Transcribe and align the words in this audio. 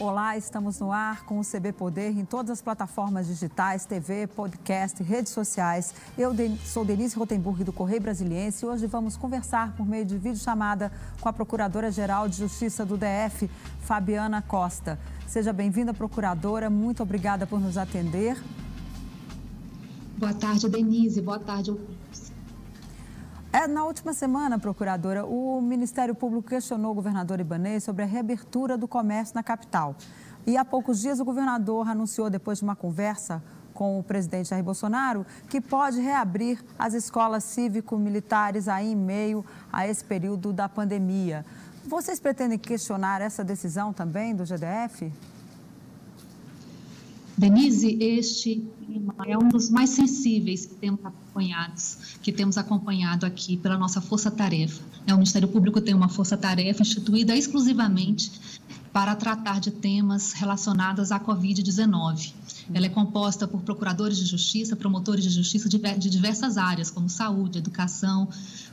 Olá, 0.00 0.34
estamos 0.34 0.80
no 0.80 0.90
ar 0.90 1.26
com 1.26 1.38
o 1.38 1.44
CB 1.44 1.74
Poder 1.74 2.18
em 2.18 2.24
todas 2.24 2.52
as 2.52 2.62
plataformas 2.62 3.26
digitais, 3.26 3.84
TV, 3.84 4.26
podcast, 4.28 5.02
redes 5.02 5.30
sociais. 5.30 5.94
Eu 6.16 6.32
sou 6.64 6.86
Denise 6.86 7.14
Rotenburg 7.18 7.62
do 7.64 7.70
Correio 7.70 8.00
Brasiliense 8.00 8.64
e 8.64 8.66
hoje 8.66 8.86
vamos 8.86 9.14
conversar 9.18 9.76
por 9.76 9.86
meio 9.86 10.06
de 10.06 10.16
videochamada 10.16 10.90
com 11.20 11.28
a 11.28 11.32
Procuradora-Geral 11.34 12.30
de 12.30 12.38
Justiça 12.38 12.86
do 12.86 12.96
DF, 12.96 13.50
Fabiana 13.82 14.40
Costa. 14.40 14.98
Seja 15.26 15.52
bem-vinda, 15.52 15.92
Procuradora. 15.92 16.70
Muito 16.70 17.02
obrigada 17.02 17.46
por 17.46 17.60
nos 17.60 17.76
atender. 17.76 18.42
Boa 20.16 20.32
tarde, 20.32 20.66
Denise. 20.66 21.20
Boa 21.20 21.38
tarde, 21.38 21.76
na 23.68 23.84
última 23.84 24.12
semana, 24.12 24.58
procuradora, 24.58 25.26
o 25.26 25.60
Ministério 25.60 26.14
Público 26.14 26.48
questionou 26.48 26.92
o 26.92 26.94
governador 26.94 27.40
Ibanez 27.40 27.82
sobre 27.82 28.04
a 28.04 28.06
reabertura 28.06 28.78
do 28.78 28.86
comércio 28.86 29.34
na 29.34 29.42
capital. 29.42 29.96
E 30.46 30.56
há 30.56 30.64
poucos 30.64 31.00
dias 31.00 31.18
o 31.18 31.24
governador 31.24 31.88
anunciou, 31.88 32.30
depois 32.30 32.58
de 32.58 32.64
uma 32.64 32.76
conversa 32.76 33.42
com 33.74 33.98
o 33.98 34.02
presidente 34.02 34.50
Jair 34.50 34.62
Bolsonaro, 34.62 35.26
que 35.48 35.60
pode 35.60 36.00
reabrir 36.00 36.62
as 36.78 36.94
escolas 36.94 37.44
cívico-militares 37.44 38.68
aí 38.68 38.92
em 38.92 38.96
meio 38.96 39.44
a 39.72 39.86
esse 39.86 40.04
período 40.04 40.52
da 40.52 40.68
pandemia. 40.68 41.44
Vocês 41.84 42.20
pretendem 42.20 42.58
questionar 42.58 43.20
essa 43.20 43.42
decisão 43.42 43.92
também 43.92 44.34
do 44.34 44.44
GDF? 44.44 45.12
Denise, 47.36 47.96
este 48.00 48.62
é 49.26 49.38
um 49.38 49.48
dos 49.48 49.70
mais 49.70 49.90
sensíveis 49.90 50.66
que 50.66 50.74
temos 50.74 51.00
acompanhados, 51.04 51.98
que 52.22 52.32
temos 52.32 52.58
acompanhado 52.58 53.24
aqui 53.24 53.56
pela 53.56 53.78
nossa 53.78 54.00
força-tarefa. 54.00 54.82
O 55.08 55.12
Ministério 55.12 55.48
Público 55.48 55.80
tem 55.80 55.94
uma 55.94 56.08
força-tarefa 56.08 56.82
instituída 56.82 57.34
exclusivamente 57.34 58.30
para 58.92 59.14
tratar 59.14 59.60
de 59.60 59.70
temas 59.70 60.32
relacionados 60.32 61.12
à 61.12 61.20
Covid-19. 61.20 62.32
Ela 62.74 62.86
é 62.86 62.88
composta 62.88 63.46
por 63.46 63.60
procuradores 63.62 64.18
de 64.18 64.24
justiça, 64.24 64.76
promotores 64.76 65.24
de 65.24 65.30
justiça 65.30 65.68
de 65.68 66.10
diversas 66.10 66.56
áreas, 66.56 66.90
como 66.90 67.08
saúde, 67.08 67.58
educação, 67.58 68.28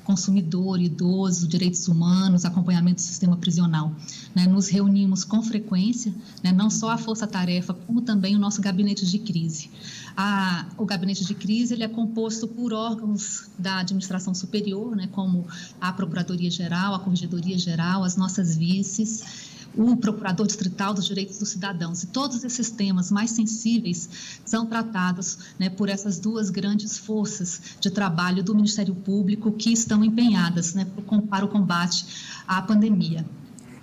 consumidor, 0.07 0.79
idoso, 0.79 1.45
direitos 1.49 1.89
humanos, 1.89 2.45
acompanhamento 2.45 2.95
do 2.95 3.01
sistema 3.01 3.35
prisional. 3.35 3.93
Né? 4.33 4.47
Nos 4.47 4.69
reunimos 4.69 5.25
com 5.25 5.43
frequência, 5.43 6.15
né? 6.41 6.53
não 6.53 6.69
só 6.69 6.91
a 6.91 6.97
força-tarefa, 6.97 7.73
como 7.73 8.01
também 8.01 8.33
o 8.33 8.39
nosso 8.39 8.61
gabinete 8.61 9.05
de 9.05 9.19
crise. 9.19 9.69
A, 10.15 10.65
o 10.77 10.85
gabinete 10.85 11.25
de 11.25 11.35
crise 11.35 11.73
ele 11.73 11.83
é 11.83 11.89
composto 11.89 12.47
por 12.47 12.71
órgãos 12.71 13.49
da 13.59 13.79
administração 13.79 14.33
superior, 14.33 14.95
né? 14.95 15.09
como 15.11 15.45
a 15.81 15.91
Procuradoria-Geral, 15.91 16.95
a 16.95 16.99
Corregedoria-Geral, 16.99 18.05
as 18.05 18.15
nossas 18.15 18.55
vices 18.55 19.56
o 19.77 19.95
Procurador 19.95 20.47
Distrital 20.47 20.93
dos 20.93 21.05
Direitos 21.05 21.37
dos 21.37 21.49
Cidadãos. 21.49 22.03
E 22.03 22.07
todos 22.07 22.43
esses 22.43 22.69
temas 22.71 23.11
mais 23.11 23.31
sensíveis 23.31 24.09
são 24.43 24.65
tratados 24.65 25.37
né, 25.59 25.69
por 25.69 25.87
essas 25.87 26.17
duas 26.19 26.49
grandes 26.49 26.97
forças 26.97 27.61
de 27.79 27.91
trabalho 27.91 28.43
do 28.43 28.55
Ministério 28.55 28.95
Público 28.95 29.51
que 29.51 29.71
estão 29.71 30.03
empenhadas 30.03 30.73
né, 30.73 30.87
para 31.29 31.45
o 31.45 31.47
combate 31.47 32.05
à 32.47 32.61
pandemia. 32.61 33.25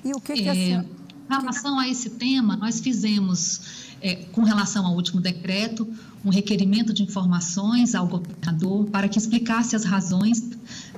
E 0.04 0.12
o 0.12 0.20
que, 0.20 0.34
que 0.34 0.48
é, 0.48 0.84
Em 1.28 1.34
relação 1.34 1.78
a 1.78 1.89
esse 1.89 2.11
tema, 2.11 2.56
nós 2.56 2.80
fizemos, 2.80 3.61
é, 4.00 4.17
com 4.33 4.42
relação 4.42 4.84
ao 4.86 4.94
último 4.94 5.20
decreto, 5.20 5.89
um 6.25 6.30
requerimento 6.30 6.92
de 6.92 7.03
informações 7.03 7.94
ao 7.94 8.06
governador 8.06 8.86
para 8.86 9.08
que 9.08 9.19
explicasse 9.19 9.77
as 9.77 9.84
razões 9.84 10.42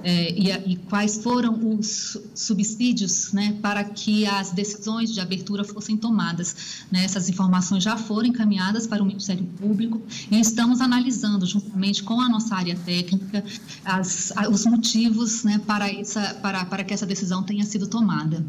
é, 0.03 0.31
e, 0.33 0.73
e, 0.73 0.77
quais 0.77 1.19
foram 1.19 1.79
os 1.79 2.17
subsídios 2.35 3.33
né, 3.33 3.59
para 3.61 3.83
que 3.83 4.25
as 4.25 4.53
decisões 4.53 5.13
de 5.13 5.21
abertura 5.21 5.65
fossem 5.65 5.97
tomadas. 5.97 6.85
Né, 6.93 7.05
essas 7.05 7.29
informações 7.29 7.83
já 7.83 7.97
foram 7.97 8.29
encaminhadas 8.29 8.87
para 8.87 9.03
o 9.03 9.07
Ministério 9.07 9.45
Público 9.59 10.01
e 10.31 10.39
estamos 10.39 10.81
analisando, 10.81 11.45
juntamente 11.45 12.05
com 12.05 12.20
a 12.20 12.29
nossa 12.29 12.55
área 12.55 12.77
técnica, 12.77 13.45
as, 13.85 14.33
os 14.51 14.65
motivos 14.65 15.42
né, 15.42 15.61
para, 15.67 15.91
essa, 15.91 16.35
para, 16.35 16.65
para 16.65 16.85
que 16.85 16.95
essa 16.95 17.07
decisão 17.07 17.42
tenha 17.42 17.65
sido 17.65 17.89
tomada. 17.89 18.45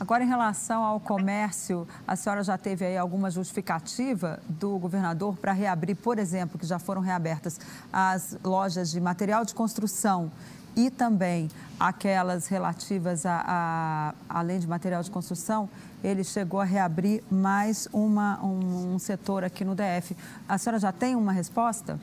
Agora, 0.00 0.22
em 0.22 0.28
relação 0.28 0.84
ao 0.84 1.00
comércio, 1.00 1.86
a 2.06 2.14
senhora 2.14 2.44
já 2.44 2.56
teve 2.56 2.84
aí 2.84 2.96
alguma 2.96 3.30
justificativa 3.30 4.38
do 4.48 4.78
governador 4.78 5.36
para 5.36 5.52
reabrir, 5.52 5.96
por 5.96 6.18
exemplo, 6.18 6.56
que 6.58 6.64
já 6.64 6.78
foram 6.78 7.00
reabertas 7.00 7.58
as 7.92 8.36
lojas 8.44 8.90
de 8.92 9.00
material 9.00 9.44
de 9.44 9.54
construção 9.54 10.30
e 10.76 10.88
também 10.88 11.50
aquelas 11.80 12.46
relativas 12.46 13.26
a, 13.26 13.42
a 13.44 14.14
além 14.28 14.60
de 14.60 14.68
material 14.68 15.02
de 15.02 15.10
construção, 15.10 15.68
ele 16.04 16.22
chegou 16.22 16.60
a 16.60 16.64
reabrir 16.64 17.20
mais 17.28 17.88
uma, 17.92 18.38
um, 18.44 18.94
um 18.94 18.98
setor 19.00 19.42
aqui 19.42 19.64
no 19.64 19.74
DF. 19.74 20.16
A 20.48 20.56
senhora 20.56 20.78
já 20.78 20.92
tem 20.92 21.16
uma 21.16 21.32
resposta? 21.32 21.98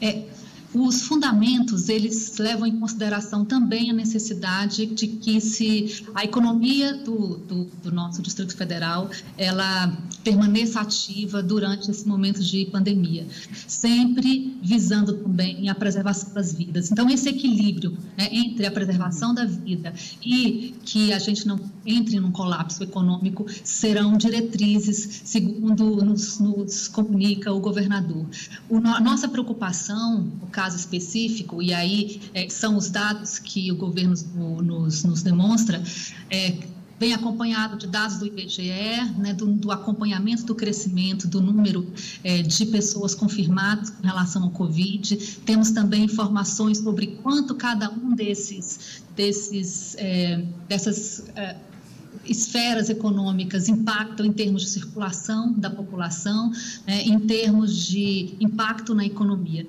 É, 0.00 0.26
os 0.74 1.02
fundamentos, 1.02 1.88
eles 1.88 2.36
levam 2.38 2.66
em 2.66 2.78
consideração 2.78 3.44
também 3.44 3.90
a 3.90 3.94
necessidade 3.94 4.86
de 4.86 5.06
que 5.06 5.40
se 5.40 6.04
a 6.14 6.24
economia 6.24 6.94
do, 6.94 7.38
do, 7.38 7.64
do 7.82 7.90
nosso 7.90 8.20
Distrito 8.20 8.56
Federal, 8.56 9.10
ela 9.36 9.96
permaneça 10.22 10.80
ativa 10.80 11.42
durante 11.42 11.90
esse 11.90 12.06
momento 12.06 12.42
de 12.42 12.66
pandemia, 12.66 13.26
sempre 13.66 14.58
visando 14.62 15.14
também 15.14 15.68
a 15.70 15.74
preservação 15.74 16.34
das 16.34 16.52
vidas. 16.52 16.90
Então, 16.90 17.08
esse 17.08 17.28
equilíbrio 17.28 17.96
né, 18.16 18.28
entre 18.30 18.66
a 18.66 18.70
preservação 18.70 19.32
da 19.32 19.46
vida 19.46 19.94
e 20.22 20.74
que 20.84 21.12
a 21.12 21.18
gente 21.18 21.46
não 21.46 21.58
entre 21.86 22.20
num 22.20 22.30
colapso 22.30 22.82
econômico 22.84 23.46
serão 23.64 24.18
diretrizes, 24.18 25.22
segundo 25.24 26.04
nos, 26.04 26.38
nos 26.38 26.88
comunica 26.88 27.50
o 27.50 27.60
governador. 27.60 28.26
O, 28.68 28.76
a 28.76 29.00
nossa 29.00 29.26
preocupação, 29.26 30.28
o 30.42 30.46
caso 30.58 30.76
específico, 30.76 31.62
e 31.62 31.72
aí 31.72 32.20
é, 32.34 32.48
são 32.48 32.76
os 32.76 32.90
dados 32.90 33.38
que 33.38 33.70
o 33.70 33.76
governo 33.76 34.14
nos, 34.60 35.04
nos 35.04 35.22
demonstra, 35.22 35.80
é, 36.28 36.56
vem 36.98 37.14
acompanhado 37.14 37.78
de 37.78 37.86
dados 37.86 38.18
do 38.18 38.26
IBGE, 38.26 39.14
né, 39.16 39.32
do, 39.32 39.46
do, 39.46 39.70
acompanhamento 39.70 40.42
do 40.44 40.56
crescimento 40.56 41.28
do 41.28 41.40
número 41.40 41.86
é, 42.24 42.42
de 42.42 42.66
pessoas 42.66 43.14
confirmadas 43.14 43.90
com 43.90 44.02
relação 44.02 44.42
ao 44.42 44.50
Covid. 44.50 45.16
Temos 45.46 45.70
também 45.70 46.02
informações 46.06 46.78
sobre 46.78 47.06
quanto 47.22 47.54
cada 47.54 47.88
um 47.88 48.16
desses, 48.16 49.00
desses 49.14 49.94
é, 49.96 50.44
dessas 50.68 51.22
é, 51.36 51.54
esferas 52.28 52.90
econômicas 52.90 53.68
impactam 53.68 54.26
em 54.26 54.32
termos 54.32 54.62
de 54.62 54.70
circulação 54.70 55.52
da 55.52 55.70
população, 55.70 56.50
né, 56.86 57.02
em 57.02 57.18
termos 57.20 57.86
de 57.86 58.34
impacto 58.40 58.94
na 58.94 59.04
economia. 59.04 59.66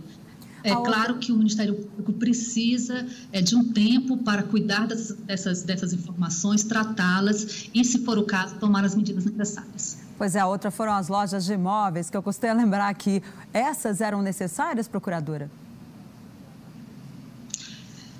É 0.63 0.75
claro 0.75 1.17
que 1.17 1.31
o 1.31 1.37
Ministério 1.37 1.75
Público 1.75 2.13
precisa 2.13 3.05
é, 3.31 3.41
de 3.41 3.55
um 3.55 3.71
tempo 3.71 4.17
para 4.17 4.43
cuidar 4.43 4.87
das, 4.87 5.11
dessas, 5.11 5.63
dessas 5.63 5.93
informações, 5.93 6.63
tratá-las 6.63 7.69
e, 7.73 7.83
se 7.83 7.99
for 7.99 8.17
o 8.17 8.23
caso, 8.23 8.55
tomar 8.55 8.83
as 8.83 8.95
medidas 8.95 9.25
necessárias. 9.25 9.97
Pois 10.17 10.35
é, 10.35 10.39
a 10.39 10.47
outra 10.47 10.69
foram 10.69 10.93
as 10.93 11.07
lojas 11.07 11.45
de 11.45 11.53
imóveis, 11.53 12.09
que 12.09 12.17
eu 12.17 12.21
custei 12.21 12.53
lembrar 12.53 12.93
que 12.93 13.23
essas 13.53 14.01
eram 14.01 14.21
necessárias, 14.21 14.87
procuradora? 14.87 15.49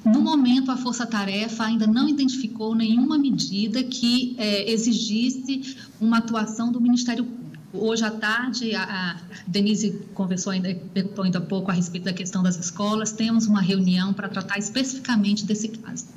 No 0.05 0.21
momento, 0.21 0.71
a 0.71 0.77
Força 0.77 1.05
Tarefa 1.05 1.65
ainda 1.65 1.85
não 1.85 2.07
identificou 2.07 2.73
nenhuma 2.73 3.17
medida 3.17 3.83
que 3.83 4.33
é, 4.37 4.71
exigisse 4.71 5.77
uma 5.99 6.19
atuação 6.19 6.71
do 6.71 6.79
Ministério 6.79 7.23
Público. 7.25 7.38
Hoje 7.71 8.03
à 8.03 8.11
tarde, 8.11 8.75
a, 8.75 9.17
Denise 9.45 9.91
conversou 10.13 10.51
ainda, 10.51 10.73
perguntou 10.93 11.23
ainda 11.23 11.37
há 11.37 11.41
pouco 11.41 11.69
a 11.69 11.73
respeito 11.73 12.05
da 12.05 12.13
questão 12.13 12.41
das 12.41 12.57
escolas. 12.57 13.11
Temos 13.11 13.45
uma 13.45 13.61
reunião 13.61 14.11
para 14.13 14.27
tratar 14.27 14.57
especificamente 14.57 15.45
desse 15.45 15.69
caso. 15.69 16.07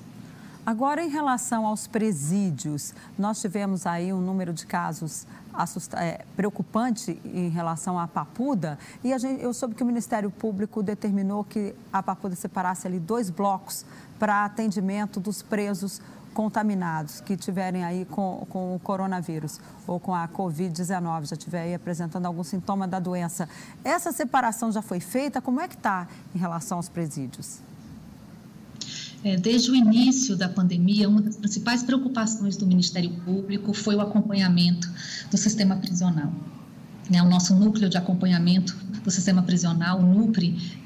Agora, 0.64 1.04
em 1.04 1.08
relação 1.08 1.66
aos 1.66 1.86
presídios, 1.86 2.94
nós 3.18 3.40
tivemos 3.40 3.84
aí 3.84 4.12
um 4.12 4.20
número 4.20 4.52
de 4.52 4.64
casos 4.64 5.26
assusta, 5.52 5.98
é, 5.98 6.24
preocupante 6.34 7.20
em 7.24 7.48
relação 7.48 7.98
à 7.98 8.08
Papuda 8.08 8.78
e 9.04 9.16
gente, 9.18 9.42
eu 9.42 9.52
soube 9.52 9.74
que 9.74 9.82
o 9.82 9.86
Ministério 9.86 10.30
Público 10.30 10.82
determinou 10.82 11.44
que 11.44 11.74
a 11.92 12.02
Papuda 12.02 12.34
separasse 12.34 12.86
ali 12.86 12.98
dois 12.98 13.28
blocos 13.28 13.84
para 14.18 14.44
atendimento 14.44 15.20
dos 15.20 15.42
presos 15.42 16.00
contaminados 16.32 17.20
que 17.20 17.36
tiverem 17.36 17.84
aí 17.84 18.04
com, 18.04 18.46
com 18.48 18.74
o 18.74 18.78
coronavírus 18.78 19.60
ou 19.86 20.00
com 20.00 20.14
a 20.14 20.26
Covid-19, 20.28 21.26
já 21.26 21.36
estiver 21.36 21.62
aí 21.62 21.74
apresentando 21.74 22.26
algum 22.26 22.42
sintoma 22.42 22.88
da 22.88 22.98
doença. 22.98 23.48
Essa 23.84 24.12
separação 24.12 24.72
já 24.72 24.82
foi 24.82 25.00
feita? 25.00 25.40
Como 25.40 25.60
é 25.60 25.68
que 25.68 25.74
está 25.74 26.08
em 26.34 26.38
relação 26.38 26.78
aos 26.78 26.88
presídios? 26.88 27.60
É, 29.24 29.36
desde 29.36 29.70
o 29.70 29.74
início 29.74 30.36
da 30.36 30.48
pandemia, 30.48 31.08
uma 31.08 31.22
das 31.22 31.36
principais 31.36 31.82
preocupações 31.82 32.56
do 32.56 32.66
Ministério 32.66 33.10
Público 33.24 33.72
foi 33.72 33.94
o 33.94 34.00
acompanhamento 34.00 34.90
do 35.30 35.36
sistema 35.36 35.76
prisional. 35.76 36.32
Né, 37.08 37.22
o 37.22 37.28
nosso 37.28 37.54
núcleo 37.54 37.88
de 37.88 37.96
acompanhamento 37.96 38.76
do 39.02 39.10
sistema 39.10 39.42
prisional, 39.42 39.98
o 39.98 40.02
NUPRI, 40.02 40.78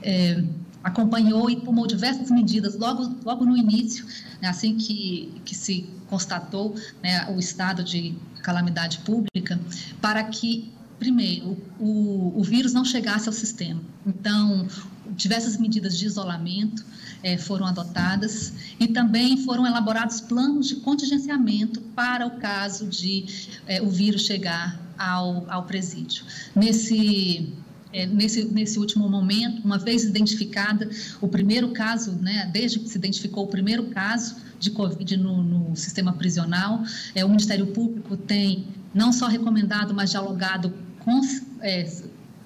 acompanhou 0.87 1.51
e 1.51 1.57
tomou 1.57 1.85
diversas 1.85 2.31
medidas 2.31 2.77
logo, 2.77 3.13
logo 3.25 3.45
no 3.45 3.57
início, 3.57 4.07
né, 4.41 4.49
assim 4.49 4.77
que, 4.77 5.33
que 5.45 5.53
se 5.53 5.91
constatou 6.09 6.77
né, 7.03 7.29
o 7.35 7.41
estado 7.41 7.83
de 7.83 8.15
calamidade 8.41 8.99
pública, 8.99 9.59
para 10.01 10.23
que, 10.23 10.73
primeiro, 10.97 11.59
o, 11.81 12.33
o 12.37 12.43
vírus 12.45 12.73
não 12.73 12.85
chegasse 12.85 13.29
ao 13.29 13.33
sistema. 13.33 13.81
Então, 14.07 14.69
diversas 15.17 15.57
medidas 15.57 15.99
de 15.99 16.07
isolamento 16.07 16.85
eh, 17.21 17.37
foram 17.37 17.67
adotadas 17.67 18.53
e 18.79 18.87
também 18.87 19.45
foram 19.45 19.67
elaborados 19.67 20.21
planos 20.21 20.69
de 20.69 20.77
contingenciamento 20.77 21.81
para 21.97 22.25
o 22.25 22.39
caso 22.39 22.87
de 22.87 23.51
eh, 23.67 23.83
o 23.83 23.91
vírus 23.91 24.23
chegar 24.23 24.81
ao, 24.97 25.51
ao 25.51 25.65
presídio. 25.65 26.25
Nesse 26.55 27.53
é, 27.93 28.07
nesse, 28.07 28.45
nesse 28.45 28.79
último 28.79 29.09
momento, 29.09 29.65
uma 29.65 29.79
vez 29.79 30.05
identificada 30.05 30.89
o 31.21 31.29
primeiro 31.29 31.73
caso, 31.73 32.13
né, 32.13 32.49
desde 32.53 32.79
que 32.81 32.89
se 32.89 32.99
identificou 32.99 33.45
o 33.45 33.49
primeiro 33.49 33.87
caso 33.87 34.37
de 34.59 34.71
Covid 34.71 35.17
no, 35.17 35.43
no 35.43 35.77
sistema 35.77 36.13
prisional, 36.13 36.83
é, 37.15 37.25
o 37.25 37.29
Ministério 37.29 37.69
Público 37.69 38.17
tem 38.17 38.67
não 38.95 39.13
só 39.13 39.27
recomendado, 39.27 39.95
mas 39.95 40.11
dialogado 40.11 40.73
com, 41.01 41.21
é, 41.61 41.89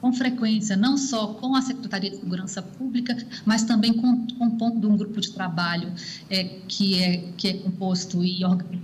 com 0.01 0.13
frequência, 0.13 0.77
não 0.77 0.97
só 0.97 1.29
com 1.35 1.55
a 1.55 1.63
Secretaria 1.63 2.11
de 2.11 2.17
Segurança 2.17 2.61
Pública, 2.63 3.17
mas 3.45 3.63
também 3.63 3.93
com, 3.93 4.27
com 4.27 4.81
de 4.81 4.87
um 4.87 4.97
grupo 4.97 5.21
de 5.21 5.31
trabalho 5.31 5.93
é, 6.29 6.45
que, 6.67 7.01
é, 7.03 7.33
que 7.37 7.49
é 7.49 7.53
composto 7.55 8.25
e 8.25 8.41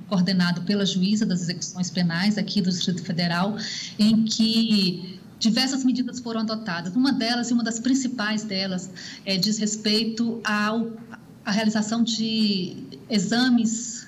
coordenado 0.08 0.62
pela 0.62 0.86
juíza 0.86 1.26
das 1.26 1.42
execuções 1.42 1.90
penais 1.90 2.38
aqui 2.38 2.60
do 2.60 2.70
Distrito 2.70 3.02
Federal, 3.02 3.56
em 3.98 4.24
que 4.24 5.15
diversas 5.38 5.84
medidas 5.84 6.20
foram 6.20 6.40
adotadas. 6.40 6.94
Uma 6.94 7.12
delas, 7.12 7.50
e 7.50 7.52
uma 7.52 7.64
das 7.64 7.78
principais 7.78 8.42
delas, 8.42 8.90
é, 9.24 9.36
diz 9.36 9.58
respeito 9.58 10.40
ao, 10.44 10.92
à 11.44 11.50
realização 11.50 12.02
de 12.02 12.76
exames, 13.08 14.06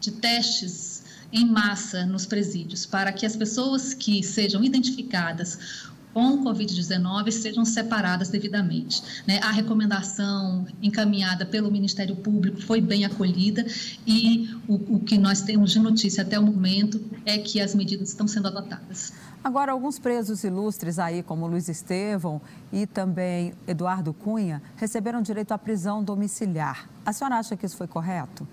de 0.00 0.10
testes 0.12 1.02
em 1.32 1.46
massa 1.46 2.04
nos 2.04 2.26
presídios, 2.26 2.84
para 2.84 3.10
que 3.12 3.24
as 3.24 3.34
pessoas 3.34 3.94
que 3.94 4.22
sejam 4.22 4.62
identificadas 4.62 5.90
com 6.12 6.44
Covid-19 6.44 7.30
sejam 7.30 7.64
separadas 7.64 8.28
devidamente. 8.28 9.02
Né? 9.26 9.38
A 9.42 9.50
recomendação 9.50 10.66
encaminhada 10.82 11.46
pelo 11.46 11.70
Ministério 11.70 12.14
Público 12.16 12.60
foi 12.60 12.80
bem 12.80 13.04
acolhida 13.04 13.64
e 14.06 14.50
o, 14.68 14.96
o 14.96 15.00
que 15.00 15.16
nós 15.16 15.40
temos 15.40 15.72
de 15.72 15.78
notícia 15.78 16.22
até 16.22 16.38
o 16.38 16.42
momento 16.42 17.02
é 17.24 17.38
que 17.38 17.60
as 17.60 17.74
medidas 17.74 18.10
estão 18.10 18.28
sendo 18.28 18.48
adotadas. 18.48 19.12
Agora, 19.44 19.72
alguns 19.72 19.98
presos 19.98 20.44
ilustres 20.44 21.00
aí, 21.00 21.22
como 21.22 21.48
Luiz 21.48 21.68
Estevão 21.68 22.40
e 22.72 22.86
também 22.86 23.52
Eduardo 23.66 24.14
Cunha, 24.14 24.62
receberam 24.76 25.20
direito 25.20 25.50
à 25.50 25.58
prisão 25.58 26.02
domiciliar. 26.02 26.88
A 27.04 27.12
senhora 27.12 27.36
acha 27.36 27.56
que 27.56 27.66
isso 27.66 27.76
foi 27.76 27.88
correto? 27.88 28.46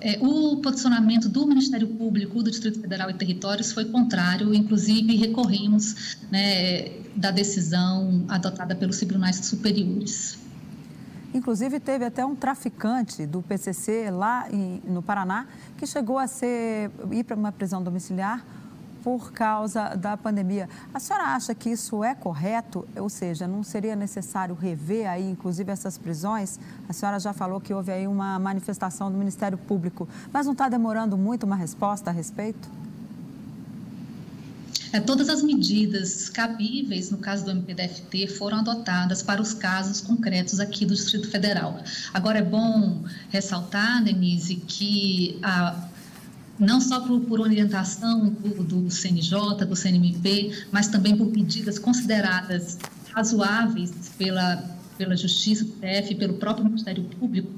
É, 0.00 0.18
o 0.20 0.56
posicionamento 0.56 1.28
do 1.28 1.46
Ministério 1.46 1.86
Público 1.88 2.42
do 2.42 2.50
Distrito 2.50 2.80
Federal 2.80 3.10
e 3.10 3.14
Territórios 3.14 3.72
foi 3.72 3.84
contrário, 3.86 4.54
inclusive 4.54 5.16
recorremos 5.16 6.16
né, 6.30 6.90
da 7.14 7.30
decisão 7.30 8.24
adotada 8.28 8.74
pelos 8.74 8.98
tribunais 8.98 9.36
superiores. 9.36 10.38
Inclusive, 11.32 11.80
teve 11.80 12.04
até 12.04 12.24
um 12.24 12.36
traficante 12.36 13.26
do 13.26 13.42
PCC 13.42 14.10
lá 14.10 14.46
em, 14.50 14.80
no 14.86 15.02
Paraná 15.02 15.46
que 15.76 15.86
chegou 15.86 16.18
a 16.18 16.26
ser, 16.26 16.90
ir 17.10 17.24
para 17.24 17.36
uma 17.36 17.50
prisão 17.50 17.82
domiciliar 17.82 18.44
por 19.04 19.32
causa 19.32 19.90
da 19.90 20.16
pandemia. 20.16 20.66
A 20.94 20.98
senhora 20.98 21.26
acha 21.26 21.54
que 21.54 21.68
isso 21.68 22.02
é 22.02 22.14
correto? 22.14 22.88
Ou 22.96 23.10
seja, 23.10 23.46
não 23.46 23.62
seria 23.62 23.94
necessário 23.94 24.54
rever 24.54 25.06
aí, 25.06 25.30
inclusive, 25.30 25.70
essas 25.70 25.98
prisões? 25.98 26.58
A 26.88 26.92
senhora 26.94 27.20
já 27.20 27.34
falou 27.34 27.60
que 27.60 27.74
houve 27.74 27.92
aí 27.92 28.08
uma 28.08 28.38
manifestação 28.38 29.12
do 29.12 29.18
Ministério 29.18 29.58
Público, 29.58 30.08
mas 30.32 30.46
não 30.46 30.52
está 30.52 30.70
demorando 30.70 31.18
muito 31.18 31.44
uma 31.44 31.54
resposta 31.54 32.08
a 32.08 32.12
respeito? 32.14 32.66
É, 34.90 35.00
todas 35.00 35.28
as 35.28 35.42
medidas 35.42 36.30
cabíveis 36.30 37.10
no 37.10 37.18
caso 37.18 37.44
do 37.44 37.50
MPDFT 37.50 38.28
foram 38.28 38.58
adotadas 38.58 39.22
para 39.22 39.42
os 39.42 39.52
casos 39.52 40.00
concretos 40.00 40.60
aqui 40.60 40.86
do 40.86 40.94
Distrito 40.94 41.28
Federal. 41.28 41.82
Agora, 42.14 42.38
é 42.38 42.42
bom 42.42 43.02
ressaltar, 43.28 44.02
Denise, 44.02 44.54
que 44.54 45.38
a 45.42 45.88
não 46.58 46.80
só 46.80 47.00
por, 47.00 47.20
por 47.20 47.40
orientação 47.40 48.28
do, 48.28 48.64
do, 48.64 48.90
CNJ, 48.90 49.64
do 49.66 49.74
CNMP, 49.74 50.66
mas 50.70 50.88
também 50.88 51.16
por 51.16 51.26
medidas 51.26 51.78
consideradas 51.78 52.78
razoáveis 53.12 53.92
pela, 54.16 54.62
pela 54.96 55.16
Justiça, 55.16 55.66
PF, 55.80 56.14
pelo 56.16 56.34
próprio 56.34 56.64
Ministério 56.64 57.04
Público, 57.04 57.50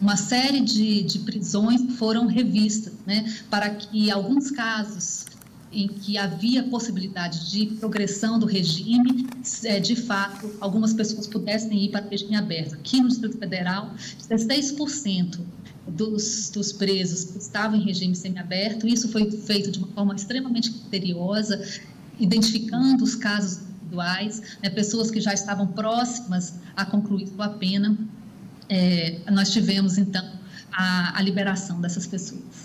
uma 0.00 0.16
série 0.16 0.60
de, 0.60 1.02
de 1.02 1.20
prisões 1.20 1.96
foram 1.96 2.26
revistas, 2.26 2.92
né, 3.06 3.32
para 3.50 3.70
que 3.70 4.10
alguns 4.10 4.50
casos 4.50 5.26
em 5.72 5.88
que 5.88 6.16
havia 6.16 6.62
possibilidade 6.62 7.50
de 7.50 7.66
progressão 7.66 8.38
do 8.38 8.46
regime, 8.46 9.26
é, 9.64 9.80
de 9.80 9.96
fato, 9.96 10.52
algumas 10.60 10.92
pessoas 10.92 11.26
pudessem 11.26 11.86
ir 11.86 11.90
para 11.90 12.06
o 12.06 12.10
regime 12.10 12.36
aberto. 12.36 12.74
Aqui 12.74 13.00
no 13.00 13.08
Distrito 13.08 13.36
Federal, 13.38 13.92
16% 14.30 15.40
dos, 15.86 16.50
dos 16.50 16.72
presos 16.72 17.36
estavam 17.36 17.78
em 17.78 17.84
regime 17.84 18.14
semiaberto. 18.14 18.86
Isso 18.86 19.08
foi 19.08 19.30
feito 19.30 19.70
de 19.70 19.78
uma 19.78 19.88
forma 19.88 20.14
extremamente 20.14 20.70
criteriosa, 20.70 21.62
identificando 22.18 23.04
os 23.04 23.14
casos 23.14 23.58
individuais, 23.94 24.42
né, 24.62 24.70
pessoas 24.70 25.10
que 25.10 25.20
já 25.20 25.32
estavam 25.32 25.66
próximas 25.68 26.54
a 26.76 26.84
concluir 26.84 27.28
sua 27.28 27.48
pena. 27.50 27.96
É, 28.68 29.20
nós 29.30 29.50
tivemos, 29.50 29.98
então, 29.98 30.24
a, 30.72 31.18
a 31.18 31.22
liberação 31.22 31.80
dessas 31.80 32.06
pessoas. 32.06 32.63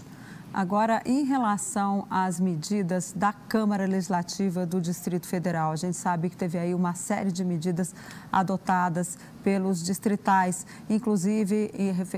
Agora, 0.60 1.02
em 1.06 1.24
relação 1.24 2.06
às 2.10 2.38
medidas 2.38 3.14
da 3.16 3.32
Câmara 3.32 3.86
Legislativa 3.86 4.66
do 4.66 4.82
Distrito 4.82 5.26
Federal, 5.26 5.72
a 5.72 5.78
gente 5.78 5.96
sabe 5.96 6.30
que 6.30 6.36
teve 6.36 6.58
aí 6.58 6.76
uma 6.76 6.94
série 6.94 7.32
de 7.32 7.46
medidas 7.46 7.96
adotadas 8.30 9.18
pelos 9.42 9.82
distritais, 9.82 10.68
inclusive 10.90 11.72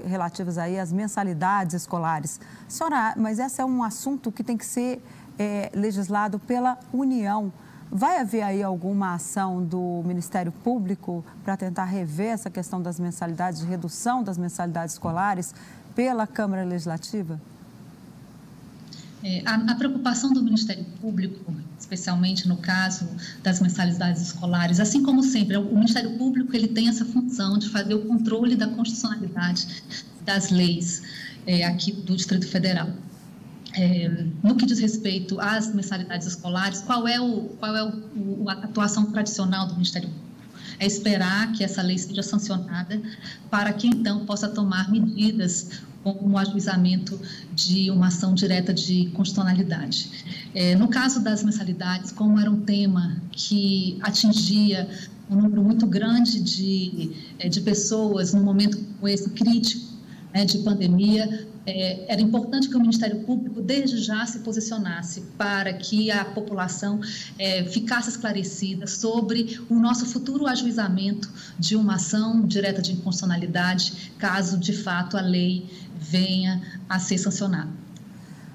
relativas 0.08 0.58
aí 0.58 0.80
às 0.80 0.92
mensalidades 0.92 1.76
escolares. 1.76 2.40
Senhora, 2.68 3.14
mas 3.16 3.38
esse 3.38 3.62
é 3.62 3.66
um 3.66 3.84
assunto 3.84 4.32
que 4.32 4.44
tem 4.44 4.58
que 4.58 4.66
ser 4.66 5.06
é, 5.38 5.70
legislado 5.76 6.40
pela 6.40 6.80
União. 6.92 7.54
Vai 7.92 8.18
haver 8.18 8.42
aí 8.42 8.64
alguma 8.64 9.14
ação 9.14 9.64
do 9.64 10.02
Ministério 10.04 10.52
Público 10.52 11.24
para 11.44 11.56
tentar 11.56 11.86
rever 11.86 12.32
essa 12.32 12.50
questão 12.50 12.82
das 12.82 13.00
mensalidades, 13.00 13.60
de 13.60 13.68
redução 13.68 14.24
das 14.24 14.40
mensalidades 14.40 14.96
escolares 14.96 15.54
pela 15.94 16.26
Câmara 16.26 16.64
Legislativa? 16.64 17.40
É, 19.24 19.44
a, 19.46 19.56
a, 19.56 19.76
preocupação 19.76 20.34
do 20.34 20.44
Ministério 20.44 20.84
Público, 21.00 21.54
especialmente 21.80 22.48
no 22.48 22.58
caso 22.58 23.08
das 23.44 23.60
mensalidades 23.60 24.22
escolares, 24.22 24.80
assim 24.80 25.04
como 25.04 25.22
sempre, 25.22 25.58
o 25.58 25.76
Ministério 25.76 26.18
Público 26.18 26.56
ele 26.56 26.68
tem 26.68 26.90
essa 26.90 27.06
função 27.06 27.60
de 27.60 27.70
fazer 27.70 27.94
o 27.94 28.02
controle 28.02 28.56
da 28.56 28.68
constitucionalidade 28.68 29.84
das 30.26 30.50
leis 30.50 31.04
é, 31.46 31.64
aqui 31.66 31.92
do 31.92 32.16
Distrito 32.16 32.48
Federal. 32.48 32.90
É, 33.74 34.10
no 34.44 34.56
que 34.56 34.66
diz 34.66 34.80
respeito 34.80 35.40
às 35.40 35.74
mensalidades 35.74 36.28
escolares, 36.28 36.82
qual 36.82 37.08
é, 37.08 37.22
o, 37.22 37.44
qual 37.60 37.76
é 37.76 37.84
o, 37.84 38.50
a 38.50 38.54
atuação 38.54 39.12
tradicional 39.12 39.68
do 39.68 39.74
Ministério 39.74 40.10
Público? 40.10 40.32
É 40.80 40.86
esperar 40.86 41.52
que 41.52 41.64
essa 41.64 41.82
lei 41.82 41.98
seja 41.98 42.24
sancionada 42.24 43.00
para 43.52 43.72
que 43.72 43.88
então 43.88 44.26
possa 44.26 44.50
tomar 44.50 44.92
medidas 44.92 45.84
como 46.04 46.36
o 46.36 46.38
ajuizamento 46.38 47.20
de 47.54 47.92
uma 47.92 48.08
ação 48.08 48.34
direta 48.34 48.74
de 48.74 49.10
constitucionalidade. 49.14 50.10
É, 50.54 50.76
no 50.76 50.88
caso 50.88 51.24
das 51.24 51.44
mensalidades, 51.44 52.12
como 52.12 52.40
era 52.40 52.50
um 52.50 52.62
tema 52.62 53.22
que 53.32 53.98
atingia 54.02 54.90
um 55.30 55.36
número 55.36 55.64
muito 55.64 55.88
grande 55.88 56.42
de, 56.42 57.12
é, 57.40 57.48
de 57.48 57.62
pessoas 57.62 58.34
num 58.34 58.44
momento 58.44 58.78
como 58.78 59.08
esse 59.08 59.30
crítico 59.30 59.92
né, 60.34 60.46
de 60.46 60.58
pandemia, 60.60 61.48
é, 61.66 62.12
era 62.12 62.22
importante 62.22 62.68
que 62.68 62.76
o 62.76 62.80
Ministério 62.80 63.20
Público, 63.22 63.62
desde 63.62 63.98
já, 63.98 64.26
se 64.26 64.40
posicionasse 64.40 65.22
para 65.38 65.72
que 65.74 66.10
a 66.10 66.26
população 66.26 67.00
é, 67.38 67.64
ficasse 67.66 68.10
esclarecida 68.10 68.88
sobre 68.88 69.60
o 69.70 69.76
nosso 69.76 70.06
futuro 70.06 70.48
ajuizamento 70.48 71.30
de 71.60 71.76
uma 71.76 71.96
ação 71.96 72.46
direta 72.46 72.82
de 72.82 72.94
inconstitucionalidade, 72.94 74.12
caso 74.18 74.58
de 74.58 74.74
fato 74.74 75.16
a 75.16 75.22
lei 75.22 75.66
venha 76.02 76.62
a 76.90 77.00
ser 77.00 77.20
sancionada. 77.20 77.70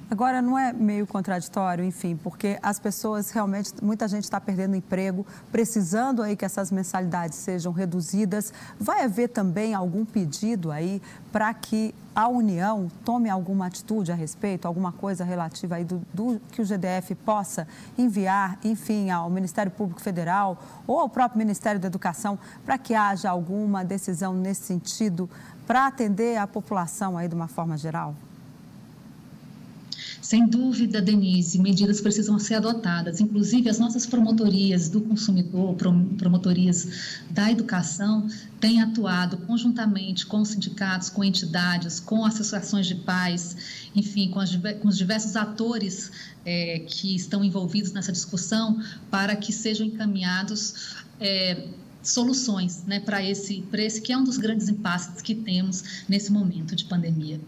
Agora, 0.08 0.40
não 0.40 0.56
é 0.56 0.72
meio 0.72 1.04
contraditório, 1.04 1.84
enfim, 1.84 2.16
porque 2.16 2.60
as 2.62 2.78
pessoas 2.78 3.30
realmente, 3.30 3.72
muita 3.82 4.06
gente 4.06 4.22
está 4.22 4.40
perdendo 4.40 4.76
emprego, 4.76 5.26
precisando 5.50 6.22
aí 6.22 6.36
que 6.36 6.44
essas 6.44 6.70
mensalidades 6.70 7.36
sejam 7.38 7.72
reduzidas. 7.72 8.52
Vai 8.78 9.04
haver 9.04 9.28
também 9.30 9.74
algum 9.74 10.04
pedido 10.04 10.70
aí 10.70 11.02
para 11.32 11.52
que 11.52 11.92
a 12.14 12.28
União 12.28 12.90
tome 13.04 13.28
alguma 13.28 13.66
atitude 13.66 14.12
a 14.12 14.14
respeito, 14.14 14.66
alguma 14.66 14.92
coisa 14.92 15.24
relativa 15.24 15.74
aí 15.74 15.84
do, 15.84 16.00
do, 16.14 16.40
que 16.52 16.62
o 16.62 16.64
GDF 16.64 17.14
possa 17.16 17.66
enviar, 17.98 18.58
enfim, 18.64 19.10
ao 19.10 19.28
Ministério 19.28 19.72
Público 19.72 20.00
Federal 20.00 20.56
ou 20.86 21.00
ao 21.00 21.08
próprio 21.08 21.38
Ministério 21.38 21.80
da 21.80 21.88
Educação 21.88 22.38
para 22.64 22.78
que 22.78 22.94
haja 22.94 23.28
alguma 23.28 23.84
decisão 23.84 24.32
nesse 24.32 24.62
sentido 24.62 25.28
para 25.66 25.87
atender 25.87 26.37
a 26.37 26.46
população 26.46 27.18
aí 27.18 27.28
de 27.28 27.35
uma 27.35 27.49
forma 27.49 27.76
geral? 27.76 28.14
Sem 30.26 30.44
dúvida, 30.44 31.00
Denise, 31.00 31.56
medidas 31.56 32.00
precisam 32.00 32.37
ser 32.37 32.54
adotadas. 32.54 33.20
Inclusive, 33.20 33.68
as 33.68 33.78
nossas 33.78 34.06
promotorias 34.06 34.88
do 34.88 35.00
consumidor, 35.00 35.76
promotorias 35.76 37.20
da 37.30 37.49
educação, 37.49 38.26
têm 38.58 38.82
atuado 38.82 39.37
conjuntamente 39.46 40.26
com 40.26 40.44
sindicatos, 40.44 41.08
com 41.11 41.23
entidades, 41.23 42.00
com 42.00 42.25
associações 42.25 42.88
de 42.88 42.96
pais, 42.96 43.88
enfim, 43.94 44.28
com, 44.28 44.40
as, 44.40 44.50
com 44.80 44.88
os 44.88 44.99
diversos 44.99 45.37
atores 45.37 46.11
é, 46.44 46.80
que 46.80 47.14
estão 47.14 47.44
envolvidos 47.44 47.92
nessa 47.92 48.11
discussão, 48.11 48.82
para 49.08 49.37
que 49.37 49.52
sejam 49.52 49.87
encaminhados. 49.87 50.96
É, 51.20 51.68
soluções 52.06 52.84
né, 52.84 53.00
para 53.00 53.22
esse, 53.22 53.64
esse 53.72 54.00
que 54.00 54.12
é 54.12 54.16
um 54.16 54.25
dos 54.25 54.36
grandes 54.36 54.68
impasses 54.68 55.20
que 55.20 55.34
temos 55.34 56.04
nesse 56.08 56.32
momento 56.32 56.75
de 56.75 56.84
pandemia. 56.84 57.40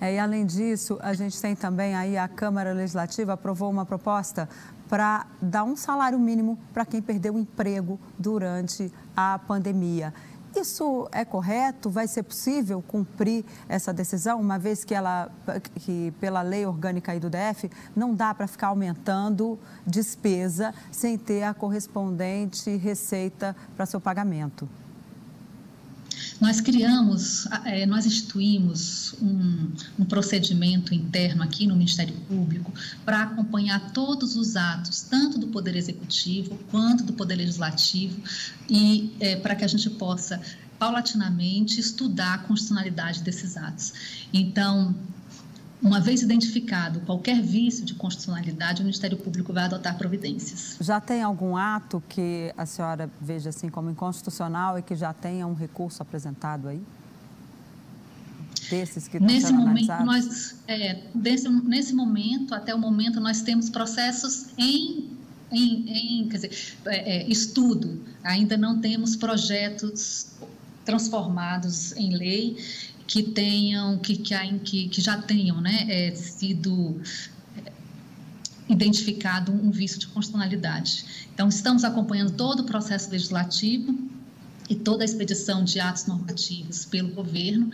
É, 0.00 0.16
e 0.16 0.18
além 0.18 0.44
disso, 0.44 0.98
a 1.00 1.14
gente 1.14 1.40
tem 1.40 1.54
também 1.54 1.94
aí 1.94 2.16
a 2.16 2.28
Câmara 2.28 2.72
Legislativa 2.72 3.34
aprovou 3.34 3.70
uma 3.70 3.86
proposta 3.86 4.48
para 4.88 5.26
dar 5.40 5.64
um 5.64 5.76
salário 5.76 6.18
mínimo 6.18 6.58
para 6.72 6.84
quem 6.84 7.00
perdeu 7.00 7.34
o 7.34 7.38
emprego 7.38 7.98
durante 8.18 8.92
a 9.16 9.38
pandemia. 9.38 10.12
Isso 10.56 11.08
é 11.10 11.24
correto? 11.24 11.90
Vai 11.90 12.06
ser 12.06 12.22
possível 12.22 12.82
cumprir 12.86 13.44
essa 13.68 13.92
decisão, 13.92 14.40
uma 14.40 14.58
vez 14.58 14.84
que 14.84 14.94
ela, 14.94 15.30
que 15.80 16.12
pela 16.20 16.42
lei 16.42 16.64
orgânica 16.64 17.12
aí 17.12 17.20
do 17.20 17.28
DF, 17.28 17.70
não 17.94 18.14
dá 18.14 18.32
para 18.32 18.46
ficar 18.46 18.68
aumentando 18.68 19.58
despesa 19.86 20.72
sem 20.92 21.18
ter 21.18 21.42
a 21.42 21.52
correspondente 21.52 22.76
receita 22.76 23.56
para 23.76 23.84
seu 23.84 24.00
pagamento? 24.00 24.68
Nós 26.40 26.60
criamos, 26.60 27.46
é, 27.64 27.86
nós 27.86 28.06
instituímos 28.06 29.14
um, 29.20 29.70
um, 29.98 30.04
procedimento 30.04 30.94
interno 30.94 31.42
aqui 31.42 31.66
no 31.66 31.74
Ministério 31.74 32.14
Público 32.28 32.72
para 33.04 33.22
acompanhar 33.22 33.92
todos 33.92 34.36
os 34.36 34.56
atos, 34.56 35.02
tanto 35.02 35.38
do 35.38 35.48
Poder 35.48 35.76
Executivo 35.76 36.58
quanto 36.70 37.04
do 37.04 37.12
Poder 37.12 37.36
Legislativo, 37.36 38.20
e 38.68 39.14
é, 39.20 39.36
para 39.36 39.54
que 39.54 39.64
a 39.64 39.68
gente 39.68 39.88
possa 39.90 40.40
paulatinamente 40.78 41.80
estudar 41.80 42.34
a 42.34 42.38
constitucionalidade 42.38 43.22
desses 43.22 43.56
atos. 43.56 43.92
Então, 44.32 44.94
uma 45.84 46.00
vez 46.00 46.22
identificado 46.22 47.00
qualquer 47.00 47.42
vício 47.42 47.84
de 47.84 47.94
constitucionalidade, 47.94 48.80
o 48.80 48.84
Ministério 48.84 49.18
Público 49.18 49.52
vai 49.52 49.64
adotar 49.64 49.98
providências. 49.98 50.78
Já 50.80 50.98
tem 50.98 51.22
algum 51.22 51.58
ato 51.58 52.02
que 52.08 52.52
a 52.56 52.64
senhora 52.64 53.10
veja 53.20 53.50
assim 53.50 53.68
como 53.68 53.90
inconstitucional 53.90 54.78
e 54.78 54.82
que 54.82 54.96
já 54.96 55.12
tenha 55.12 55.46
um 55.46 55.52
recurso 55.52 56.02
apresentado 56.02 56.68
aí? 56.68 56.80
Desses 58.70 59.06
que 59.06 59.20
nesse 59.20 59.52
momento 59.52 60.04
nós 60.04 60.56
é, 60.66 61.02
desse, 61.14 61.46
nesse 61.50 61.92
momento 61.92 62.54
até 62.54 62.74
o 62.74 62.78
momento 62.78 63.20
nós 63.20 63.42
temos 63.42 63.68
processos 63.68 64.46
em 64.56 65.10
em, 65.52 66.22
em 66.22 66.28
dizer, 66.28 66.50
é, 66.86 67.18
é, 67.18 67.28
estudo 67.28 68.00
ainda 68.22 68.56
não 68.56 68.80
temos 68.80 69.16
projetos 69.16 70.28
transformados 70.82 71.92
em 71.92 72.16
lei 72.16 72.56
que 73.06 73.22
tenham, 73.22 73.98
que, 73.98 74.16
que, 74.16 74.88
que 74.88 75.00
já 75.00 75.20
tenham 75.20 75.60
né, 75.60 75.86
é, 75.88 76.14
sido 76.14 77.00
é, 77.56 77.72
identificado 78.68 79.52
um 79.52 79.70
vício 79.70 79.98
de 79.98 80.06
constitucionalidade. 80.06 81.04
Então, 81.32 81.48
estamos 81.48 81.84
acompanhando 81.84 82.32
todo 82.32 82.60
o 82.60 82.64
processo 82.64 83.10
legislativo 83.10 83.98
e 84.68 84.74
toda 84.74 85.04
a 85.04 85.06
expedição 85.06 85.62
de 85.64 85.78
atos 85.78 86.06
normativos 86.06 86.84
pelo 86.86 87.10
governo 87.10 87.70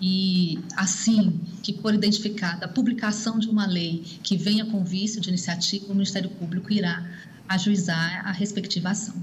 e 0.00 0.58
assim 0.76 1.38
que 1.62 1.74
for 1.74 1.94
identificada 1.94 2.64
a 2.64 2.68
publicação 2.68 3.38
de 3.38 3.48
uma 3.48 3.66
lei 3.66 4.02
que 4.22 4.36
venha 4.36 4.64
com 4.64 4.82
vício 4.82 5.20
de 5.20 5.28
iniciativa, 5.28 5.86
o 5.86 5.94
Ministério 5.94 6.30
Público 6.30 6.72
irá 6.72 7.06
ajuizar 7.46 8.26
a 8.26 8.32
respectiva 8.32 8.90
ação. 8.90 9.14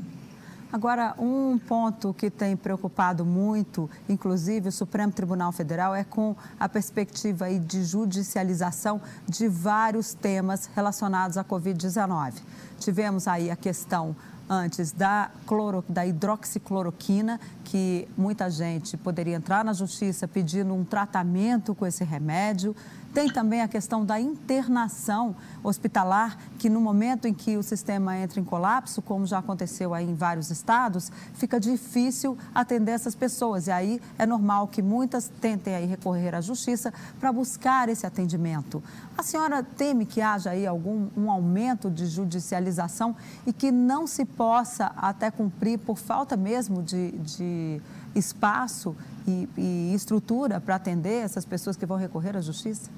Agora, 0.72 1.16
um 1.18 1.58
ponto 1.58 2.14
que 2.14 2.30
tem 2.30 2.56
preocupado 2.56 3.26
muito, 3.26 3.90
inclusive 4.10 4.68
o 4.68 4.72
Supremo 4.72 5.14
Tribunal 5.14 5.52
Federal, 5.54 5.96
é 5.96 6.04
com 6.04 6.36
a 6.60 6.68
perspectiva 6.68 7.50
de 7.58 7.86
judicialização 7.86 9.02
de 9.28 9.48
vários 9.48 10.14
temas 10.14 10.70
relacionados 10.76 11.38
à 11.38 11.44
Covid-19. 11.44 12.34
Tivemos 12.80 13.28
aí 13.28 13.50
a 13.50 13.56
questão 13.56 14.16
antes 14.50 14.92
da, 14.92 15.30
cloro, 15.46 15.84
da 15.88 16.06
hidroxicloroquina, 16.06 17.40
que 17.64 18.08
muita 18.18 18.50
gente 18.50 18.96
poderia 18.98 19.36
entrar 19.36 19.64
na 19.64 19.74
justiça 19.74 20.28
pedindo 20.28 20.74
um 20.74 20.84
tratamento 20.84 21.76
com 21.76 21.86
esse 21.86 22.04
remédio. 22.04 22.76
Tem 23.14 23.30
também 23.30 23.62
a 23.62 23.68
questão 23.68 24.06
da 24.06 24.20
internação 24.20 25.36
hospitalar, 25.64 26.38
que 26.60 26.70
no 26.70 26.80
momento 26.80 27.28
em 27.28 27.34
que 27.34 27.58
o 27.58 27.64
sistema 27.64 28.18
entra 28.18 28.40
em 28.40 28.44
colapso, 28.44 29.02
como 29.02 29.26
já 29.26 29.40
aconteceu 29.40 29.94
aí 29.94 30.10
em 30.10 30.16
vários 30.16 30.52
estados, 30.52 31.12
fica 31.34 31.60
difícil 31.60 32.38
atender 32.54 32.92
essas 32.92 33.16
pessoas. 33.16 33.68
E 33.68 33.72
aí 33.72 34.02
é 34.18 34.26
normal 34.26 34.68
que 34.68 34.82
muitas 34.82 35.32
tentem 35.42 35.76
aí 35.76 35.86
recorrer 35.86 36.36
à 36.36 36.42
justiça 36.42 36.94
para 37.20 37.32
buscar 37.32 37.90
esse 37.90 38.06
atendimento. 38.06 38.84
A 39.18 39.24
senhora 39.24 39.64
teme 39.64 40.06
que 40.06 40.22
haja 40.22 40.52
aí 40.52 40.68
algum 40.68 41.08
um 41.18 41.32
aumento 41.32 41.90
de 41.90 42.06
judicialização 42.06 43.16
e 43.46 43.54
que 43.54 43.72
não 43.72 44.06
se 44.06 44.26
possa 44.26 44.92
até 44.96 45.32
cumprir 45.32 45.80
por 45.80 45.98
falta 45.98 46.38
mesmo 46.38 46.84
de, 46.84 47.12
de 47.12 47.82
espaço 48.16 48.96
e, 49.28 49.48
e 49.58 49.94
estrutura 49.94 50.60
para 50.60 50.76
atender 50.76 51.24
essas 51.24 51.46
pessoas 51.46 51.76
que 51.76 51.86
vão 51.86 51.98
recorrer 51.98 52.36
à 52.36 52.42
justiça? 52.42 52.90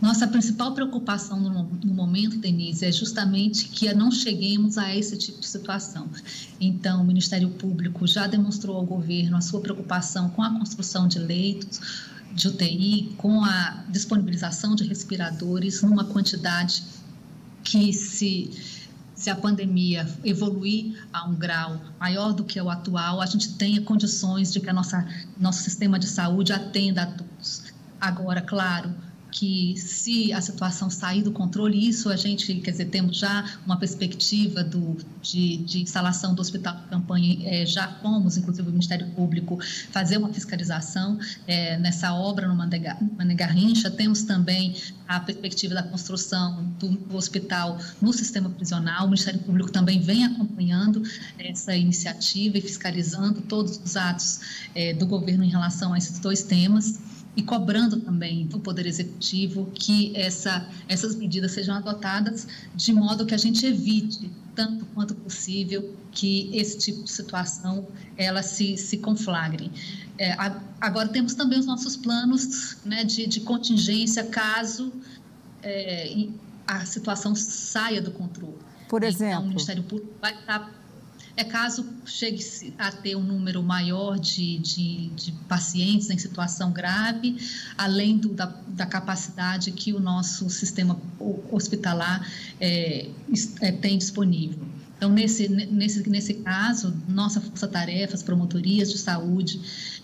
Nossa 0.00 0.26
principal 0.28 0.74
preocupação 0.74 1.40
no, 1.40 1.94
momento, 1.94 2.36
Denise, 2.36 2.84
é 2.84 2.92
justamente 2.92 3.68
que 3.68 3.92
não 3.94 4.10
cheguemos 4.10 4.76
a 4.76 4.94
esse 4.94 5.16
tipo 5.16 5.40
de 5.40 5.46
situação. 5.46 6.06
Então, 6.60 7.02
o 7.02 7.04
Ministério 7.04 7.48
Público 7.48 8.06
já 8.06 8.26
demonstrou 8.26 8.76
ao 8.76 8.84
governo 8.84 9.38
a 9.38 9.40
sua 9.40 9.60
preocupação 9.60 10.28
com 10.28 10.42
a 10.42 10.50
construção 10.58 11.08
de 11.08 11.18
leitos 11.18 11.80
de 12.34 12.48
UTI, 12.48 13.14
com 13.16 13.42
a 13.42 13.84
disponibilização 13.88 14.74
de 14.74 14.84
respiradores 14.84 15.80
numa 15.82 16.04
quantidade 16.04 16.82
que 17.64 17.92
se 17.94 18.50
se 19.26 19.30
a 19.30 19.34
pandemia 19.34 20.06
evoluir 20.22 21.04
a 21.12 21.26
um 21.26 21.34
grau 21.34 21.80
maior 21.98 22.32
do 22.32 22.44
que 22.44 22.60
o 22.60 22.70
atual, 22.70 23.20
a 23.20 23.26
gente 23.26 23.54
tenha 23.54 23.80
condições 23.80 24.52
de 24.52 24.60
que 24.60 24.70
a 24.70 24.72
nossa 24.72 25.04
nosso 25.36 25.64
sistema 25.64 25.98
de 25.98 26.06
saúde 26.06 26.52
atenda 26.52 27.02
a 27.02 27.06
todos. 27.06 27.64
Agora, 28.00 28.40
claro, 28.40 28.94
que 29.30 29.74
se 29.76 30.32
a 30.32 30.40
situação 30.40 30.88
sair 30.88 31.22
do 31.22 31.30
controle, 31.30 31.88
isso 31.88 32.08
a 32.08 32.16
gente, 32.16 32.54
quer 32.56 32.70
dizer, 32.70 32.86
temos 32.86 33.18
já 33.18 33.58
uma 33.64 33.78
perspectiva 33.78 34.62
do, 34.62 34.96
de, 35.20 35.58
de 35.58 35.82
instalação 35.82 36.34
do 36.34 36.40
hospital 36.40 36.76
de 36.76 36.88
campanha, 36.88 37.38
é, 37.44 37.66
já 37.66 37.88
fomos, 38.00 38.36
inclusive 38.36 38.68
o 38.68 38.70
Ministério 38.70 39.06
Público, 39.10 39.58
fazer 39.90 40.16
uma 40.16 40.32
fiscalização 40.32 41.18
é, 41.46 41.76
nessa 41.78 42.14
obra 42.14 42.48
no 42.48 42.54
Manegarrincha, 42.54 43.90
temos 43.90 44.22
também 44.22 44.74
a 45.06 45.20
perspectiva 45.20 45.74
da 45.74 45.82
construção 45.82 46.64
do, 46.78 46.88
do, 46.88 47.16
hospital 47.16 47.78
no 48.00 48.12
sistema 48.12 48.48
prisional, 48.50 49.04
o 49.04 49.08
Ministério 49.08 49.40
Público 49.40 49.70
também 49.70 50.00
vem 50.00 50.24
acompanhando 50.24 51.02
essa 51.38 51.74
iniciativa 51.76 52.58
e 52.58 52.60
fiscalizando 52.60 53.42
todos 53.42 53.80
os 53.84 53.96
atos 53.96 54.40
é, 54.74 54.94
do 54.94 55.06
governo 55.06 55.44
em 55.44 55.50
relação 55.50 55.92
a 55.92 55.98
esses 55.98 56.18
dois 56.18 56.42
temas 56.42 56.98
e 57.36 57.42
cobrando 57.42 58.00
também 58.00 58.46
do 58.46 58.58
Poder 58.58 58.86
Executivo 58.86 59.70
que 59.74 60.16
essa, 60.16 60.66
essas 60.88 61.14
medidas 61.14 61.52
sejam 61.52 61.76
adotadas 61.76 62.48
de 62.74 62.92
modo 62.92 63.26
que 63.26 63.34
a 63.34 63.38
gente 63.38 63.66
evite, 63.66 64.30
tanto 64.54 64.86
quanto 64.86 65.14
possível, 65.14 65.94
que 66.12 66.50
esse 66.56 66.78
tipo 66.78 67.04
de 67.04 67.10
situação 67.12 67.86
ela 68.16 68.42
se, 68.42 68.78
se 68.78 68.96
conflagre. 68.98 69.70
É, 70.18 70.34
agora, 70.80 71.08
temos 71.08 71.34
também 71.34 71.58
os 71.58 71.66
nossos 71.66 71.94
planos 71.94 72.78
né, 72.84 73.04
de, 73.04 73.26
de 73.26 73.40
contingência 73.40 74.24
caso 74.24 74.90
é, 75.62 76.28
a 76.66 76.86
situação 76.86 77.34
saia 77.34 78.00
do 78.00 78.10
controle. 78.12 78.56
Por 78.88 79.04
exemplo? 79.04 79.34
Então, 79.34 79.44
o 79.44 79.48
Ministério 79.48 79.82
Público 79.82 80.14
vai 80.22 80.32
estar 80.32 80.72
É 81.36 81.44
caso 81.44 81.86
chegue 82.06 82.42
a 82.78 82.90
ter 82.90 83.14
um 83.14 83.22
número 83.22 83.62
maior 83.62 84.18
de, 84.18 84.58
de, 84.58 85.08
de 85.08 85.32
pacientes 85.46 86.08
em 86.08 86.16
situação 86.16 86.72
grave, 86.72 87.36
além 87.76 88.16
do, 88.16 88.30
da, 88.30 88.46
da, 88.68 88.86
capacidade 88.86 89.70
que 89.72 89.92
o 89.92 90.00
nosso 90.00 90.48
sistema 90.48 90.98
hospitalar 91.50 92.26
é, 92.58 93.10
é, 93.60 93.70
tem 93.70 93.98
disponível. 93.98 94.66
Então, 94.96 95.10
nesse, 95.10 95.46
nesse, 95.46 96.08
nesse 96.08 96.34
caso, 96.34 96.96
nossa 97.06 97.38
força-tarefa, 97.38 98.14
as 98.14 98.22
promotorias 98.22 98.90
de 98.90 98.96
saúde 98.96 99.60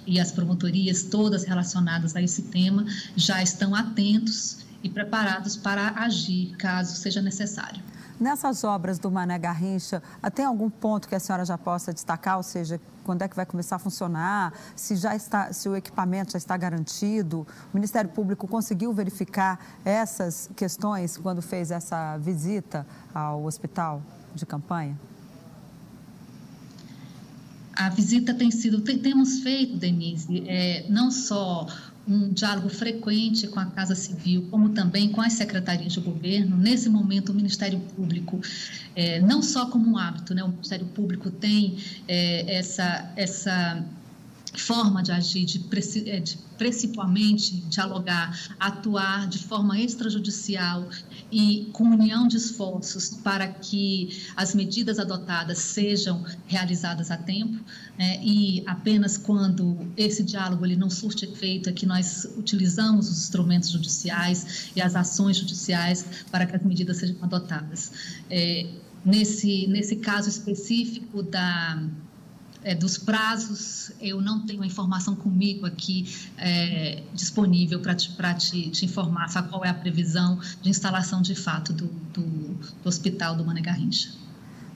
e 0.07 0.21
as 0.21 0.31
promotorias 0.31 1.05
todas 1.05 1.45
relacionadas 1.45 2.15
a 2.15 2.21
esse 2.21 2.43
tema 2.43 2.85
já 3.17 3.43
estão 3.43 3.75
atentos 3.75 4.59
e 4.83 4.91
preparados 4.91 5.57
para 5.57 5.95
agir 5.97 6.55
caso 6.59 6.95
seja 6.97 7.23
necessário. 7.23 7.83
Nessas 8.23 8.63
obras 8.63 9.01
do 9.01 9.11
Mané 9.11 9.37
Garrincha, 9.37 10.01
tem 10.33 10.45
algum 10.45 10.71
ponto 10.71 11.09
que 11.09 11.15
a 11.17 11.19
senhora 11.19 11.45
já 11.45 11.59
possa 11.59 11.93
destacar, 11.93 12.37
ou 12.37 12.45
seja, 12.45 12.81
quando 13.03 13.23
é 13.23 13.27
que 13.27 13.35
vai 13.35 13.45
começar 13.45 13.75
a 13.75 13.79
funcionar, 13.81 14.53
se 14.77 14.95
já 14.95 15.17
está, 15.17 15.53
se 15.53 15.69
o 15.69 15.75
equipamento 15.75 16.31
já 16.31 16.39
está 16.39 16.57
garantido? 16.57 17.45
O 17.73 17.75
Ministério 17.75 18.09
Público 18.09 18.47
conseguiu 18.47 18.93
verificar 18.93 19.59
essas 19.85 20.49
questões 20.55 21.17
quando 21.17 21.43
fez 21.43 21.73
essa 21.73 22.17
visita 22.19 22.87
ao 23.13 23.45
hospital 23.45 24.01
de 24.33 24.47
campanha? 24.47 24.97
A 27.75 27.89
visita 27.89 28.33
tem 28.33 28.53
sido, 28.53 28.83
temos 28.83 29.41
feito, 29.41 29.77
Denise, 29.79 30.45
é, 30.47 30.87
não 30.89 31.11
só 31.11 31.67
um 32.07 32.33
diálogo 32.33 32.69
frequente 32.69 33.47
com 33.47 33.61
a 33.61 33.67
Casa 33.67 33.95
Civil, 33.95 34.49
como 34.51 34.71
também 34.71 35.11
com 35.11 35.21
as 35.21 35.35
secretarias 35.35 35.93
de 35.93 36.01
governo. 36.01 36.57
Nesse 36.57 36.89
momento, 36.89 37.31
o 37.31 37.35
Ministério 37.35 37.79
Público, 37.95 38.41
é, 38.95 39.21
não 39.21 39.43
só 39.43 39.67
como 39.67 39.91
um 39.91 39.97
hábito, 39.97 40.35
né, 40.35 40.43
o 40.43 40.49
Ministério 40.49 40.87
Público 40.87 41.31
tem 41.31 41.77
é, 42.09 42.57
essa, 42.57 43.13
essa 43.17 43.85
forma 44.55 45.03
de 45.03 45.11
agir, 45.11 45.45
de, 45.45 45.65
é, 46.09 46.21
de 46.21 46.39
principalmente 46.59 47.57
dialogar, 47.63 48.39
atuar 48.61 49.27
de 49.27 49.39
forma 49.39 49.81
extrajudicial 49.81 50.89
e 51.31 51.69
com 51.73 51.85
união 51.85 52.29
de 52.29 52.37
esforços 52.37 53.09
para 53.09 53.49
que 53.49 54.23
as 54.37 54.55
medidas 54.55 54.99
adotadas 54.99 55.59
sejam 55.59 56.25
realizadas 56.47 57.11
a 57.11 57.17
tempo 57.17 57.59
né? 57.99 58.21
e 58.23 58.63
apenas 58.67 59.17
quando 59.17 59.77
esse 59.97 60.23
diálogo 60.23 60.65
ele 60.65 60.77
não 60.77 60.91
surte 60.91 61.25
efeito 61.25 61.69
é 61.69 61.73
que 61.73 61.87
nós 61.87 62.27
utilizamos 62.37 63.09
os 63.09 63.19
instrumentos 63.19 63.71
judiciais 63.71 64.71
e 64.77 64.83
as 64.83 64.95
ações 64.95 65.39
judiciais 65.39 66.05
para 66.31 66.47
que 66.47 66.55
as 66.55 66.63
medidas 66.63 66.99
sejam 66.99 67.17
adotadas. 67.23 67.91
É, 68.31 68.67
nesse, 69.05 69.67
nesse 69.67 69.97
caso 69.97 70.29
específico 70.29 71.23
da 71.23 71.83
é, 72.65 72.75
dos 72.75 72.99
prazos, 72.99 73.91
eu 74.01 74.21
não 74.21 74.47
tenho 74.47 74.63
a 74.63 74.67
informação 74.67 75.15
comigo 75.15 75.67
aqui 75.67 76.15
é, 76.39 77.03
disponível 77.15 77.81
para 77.81 77.95
te, 77.95 78.15
te, 78.39 78.71
te, 78.71 78.85
informar 78.85 79.29
qual 79.49 79.65
é 79.65 79.69
a 79.69 79.75
previsão 79.75 80.39
de 80.61 80.69
instalação 80.69 81.21
de 81.23 81.35
fato 81.35 81.73
do, 81.73 81.87
do, 81.87 82.23
do 82.23 82.89
Hospital 82.89 83.37
do 83.37 83.45
Mané 83.45 83.61
Garrincha. 83.61 84.22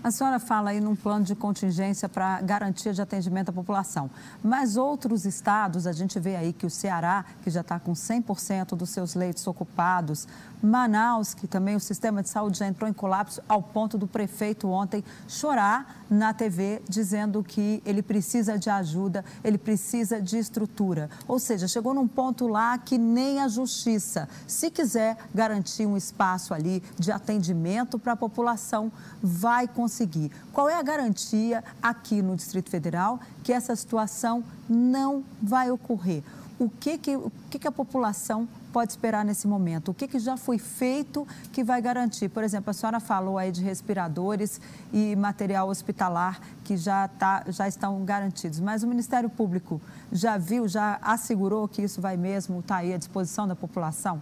A 0.07 0.11
senhora 0.13 0.39
fala 0.39 0.71
aí 0.71 0.81
num 0.81 0.95
plano 0.95 1.25
de 1.25 1.35
contingência 1.35 2.09
para 2.09 2.41
garantia 2.41 2.95
de 2.95 3.03
atendimento 3.03 3.49
à 3.49 3.53
população. 3.53 4.09
Mas 4.41 4.77
outros 4.77 5.25
estados, 5.25 5.85
a 5.85 5.91
gente 5.91 6.21
vê 6.21 6.37
aí 6.37 6.53
que 6.53 6.65
o 6.65 6.71
Ceará, 6.71 7.25
que 7.43 7.51
já 7.51 7.61
está 7.61 7.81
com 7.81 7.93
100% 7.93 8.77
dos 8.77 8.91
seus 8.91 9.17
leitos 9.17 9.45
ocupados, 9.49 10.29
Manaus, 10.63 11.35
que 11.35 11.49
também 11.49 11.75
o 11.75 11.81
sistema 11.81 12.23
de 12.23 12.29
saúde 12.29 12.59
já 12.59 12.69
entrou 12.69 12.89
em 12.89 12.93
colapso, 12.93 13.43
ao 13.49 13.61
ponto 13.61 13.99
do 13.99 14.07
prefeito 14.07 14.69
ontem 14.69 15.05
chorar 15.27 16.05
na 16.09 16.33
TV 16.33 16.81
dizendo 16.89 17.43
que 17.43 17.83
ele 17.85 18.01
precisa 18.01 18.57
de 18.57 18.71
ajuda, 18.71 19.25
ele 19.43 19.59
precisa 19.59 20.23
de 20.23 20.39
estrutura. 20.39 21.11
Ou 21.27 21.41
seja, 21.41 21.67
chegou 21.67 21.93
num 21.93 22.07
ponto 22.07 22.47
lá 22.47 22.79
que 22.79 22.97
nem 22.97 23.41
a 23.41 23.49
justiça, 23.49 24.29
se 24.47 24.71
quiser 24.71 25.17
garantir 25.35 25.85
um 25.85 25.97
espaço 25.97 26.55
ali 26.55 26.81
de 26.97 27.11
atendimento 27.11 27.99
para 27.99 28.13
a 28.13 28.17
população, 28.17 28.91
vai 29.21 29.67
conseguir 29.67 29.96
conseguir. 29.97 30.31
Qual 30.53 30.69
é 30.69 30.75
a 30.75 30.83
garantia 30.83 31.65
aqui 31.83 32.21
no 32.21 32.37
Distrito 32.37 32.69
Federal 32.69 33.19
que 33.43 33.53
essa 33.53 33.75
situação 33.75 34.45
não 34.69 35.25
vai 35.43 35.71
ocorrer? 35.71 36.23
O 36.59 36.69
que, 36.69 36.99
que, 36.99 37.17
o 37.17 37.33
que, 37.51 37.59
que 37.59 37.69
a 37.69 37.73
população 37.73 38.49
pode 38.73 38.93
esperar 38.93 39.25
nesse 39.25 39.47
momento? 39.47 39.91
O 39.91 39.95
que, 39.95 40.07
que 40.07 40.19
já 40.19 40.37
foi 40.37 40.59
feito 40.59 41.27
que 41.53 41.63
vai 41.63 41.81
garantir? 41.81 42.29
Por 42.29 42.43
exemplo, 42.43 42.71
a 42.71 42.73
senhora 42.73 43.01
falou 43.01 43.39
aí 43.39 43.51
de 43.51 43.63
respiradores 43.63 44.61
e 44.93 45.15
material 45.17 45.69
hospitalar 45.69 46.41
que 46.65 46.77
já, 46.77 47.09
tá, 47.09 47.45
já 47.49 47.69
estão 47.69 48.05
garantidos, 48.05 48.61
mas 48.61 48.83
o 48.83 48.87
Ministério 48.87 49.29
Público 49.29 49.81
já 50.11 50.39
viu, 50.39 50.67
já 50.67 50.99
assegurou 51.03 51.69
que 51.69 51.83
isso 51.83 52.01
vai 52.01 52.17
mesmo 52.17 52.61
estar 52.61 52.77
tá 52.77 52.81
aí 52.81 52.93
à 52.93 52.99
disposição 52.99 53.47
da 53.47 53.57
população? 53.57 54.21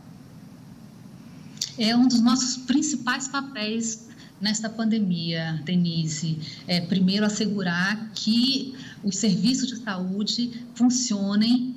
É 1.79 1.97
um 1.97 2.07
dos 2.07 2.21
nossos 2.21 2.57
principais 2.57 3.27
papéis 3.27 4.14
nesta 4.45 4.69
pandemia, 4.69 5.59
Denise? 5.65 6.39
É, 6.69 6.83
primeiro, 6.83 7.25
assegurar 7.25 8.11
que 8.15 8.75
os 9.03 9.17
serviços 9.17 9.69
de 9.69 9.77
saúde 9.77 10.53
funcionem 10.75 11.75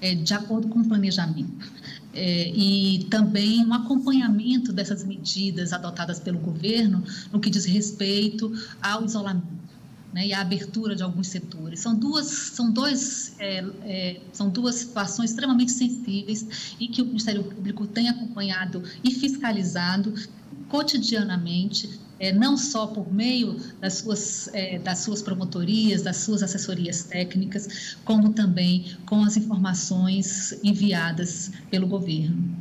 é, 0.00 0.16
de 0.16 0.34
acordo 0.34 0.68
com 0.68 0.80
o 0.80 0.88
planejamento. 0.88 1.70
É, 2.12 2.48
e 2.48 3.06
também 3.08 3.64
um 3.64 3.72
acompanhamento 3.72 4.72
dessas 4.72 5.04
medidas 5.04 5.72
adotadas 5.72 6.18
pelo 6.18 6.40
governo 6.40 7.04
no 7.32 7.38
que 7.38 7.48
diz 7.48 7.64
respeito 7.64 8.52
ao 8.82 9.04
isolamento. 9.04 9.59
Né, 10.12 10.26
e 10.26 10.32
à 10.32 10.40
abertura 10.40 10.96
de 10.96 11.04
alguns 11.04 11.28
setores. 11.28 11.78
São 11.78 11.94
duas, 11.94 12.26
são, 12.26 12.72
dois, 12.72 13.36
é, 13.38 13.64
é, 13.84 14.20
são 14.32 14.50
duas 14.50 14.74
situações 14.74 15.30
extremamente 15.30 15.70
sensíveis 15.70 16.74
e 16.80 16.88
que 16.88 17.00
o 17.00 17.06
Ministério 17.06 17.44
Público 17.44 17.86
tem 17.86 18.08
acompanhado 18.08 18.82
e 19.04 19.12
fiscalizado 19.12 20.12
cotidianamente, 20.68 22.00
é, 22.18 22.32
não 22.32 22.56
só 22.56 22.88
por 22.88 23.12
meio 23.12 23.56
das 23.80 23.94
suas, 23.94 24.48
é, 24.52 24.78
das 24.78 24.98
suas 24.98 25.22
promotorias, 25.22 26.02
das 26.02 26.18
suas 26.18 26.42
assessorias 26.42 27.04
técnicas, 27.04 27.96
como 28.04 28.32
também 28.32 28.96
com 29.06 29.22
as 29.22 29.36
informações 29.36 30.58
enviadas 30.64 31.50
pelo 31.70 31.86
governo. 31.86 32.59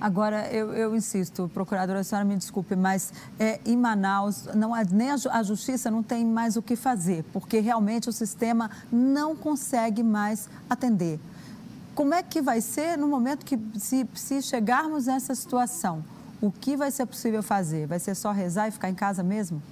Agora, 0.00 0.48
eu, 0.50 0.72
eu, 0.72 0.96
insisto, 0.96 1.50
procuradora, 1.52 2.00
a 2.00 2.04
senhora 2.04 2.24
me 2.24 2.36
desculpe, 2.36 2.74
mas 2.74 3.12
é, 3.38 3.60
em 3.66 3.76
Manaus, 3.76 4.46
não, 4.54 4.72
nem 4.90 5.10
a, 5.10 5.16
a, 5.30 5.42
justiça 5.42 5.90
não 5.90 6.02
tem 6.02 6.24
mais 6.24 6.56
o 6.56 6.62
que 6.62 6.74
fazer, 6.74 7.24
porque 7.32 7.60
realmente 7.60 8.08
o 8.08 8.12
sistema 8.12 8.70
não 8.90 9.36
consegue 9.36 10.02
mais 10.02 10.48
atender. 10.70 11.20
Como 11.94 12.14
é 12.14 12.22
que 12.22 12.40
vai 12.40 12.60
ser 12.60 12.96
no 12.96 13.08
momento 13.08 13.44
que, 13.44 13.58
se, 13.78 14.06
se 14.14 14.40
chegarmos 14.40 15.06
nessa 15.06 15.34
situação? 15.34 16.02
o 16.40 16.50
que 16.50 16.76
vai 16.76 16.90
ser 16.90 17.06
possível 17.06 17.42
fazer? 17.42 17.86
Vai 17.86 17.98
ser 17.98 18.14
só 18.14 18.32
rezar 18.32 18.68
e 18.68 18.70
ficar 18.70 18.88
em 18.88 18.94
casa 18.94 19.22
mesmo? 19.22 19.62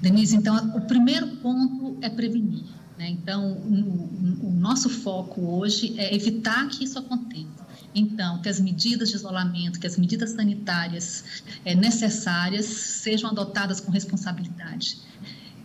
Denise, 0.00 0.34
então, 0.34 0.56
o 0.76 0.80
primeiro 0.80 1.36
ponto 1.36 1.96
é 2.00 2.10
prevenir. 2.10 2.64
Né? 3.02 3.10
Então, 3.10 3.52
o, 3.52 4.46
o, 4.46 4.50
nosso 4.52 4.88
foco 4.88 5.40
hoje 5.40 5.98
é 5.98 6.14
evitar 6.14 6.68
que 6.68 6.84
isso 6.84 7.00
aconteça. 7.00 7.66
Então, 7.92 8.40
que 8.40 8.48
as 8.48 8.60
medidas 8.60 9.10
de 9.10 9.16
isolamento, 9.16 9.80
que 9.80 9.86
as 9.88 9.98
medidas 9.98 10.30
sanitárias 10.30 11.42
é, 11.64 11.74
necessárias 11.74 12.64
sejam 12.64 13.30
adotadas 13.30 13.80
com 13.80 13.90
responsabilidade. 13.90 14.98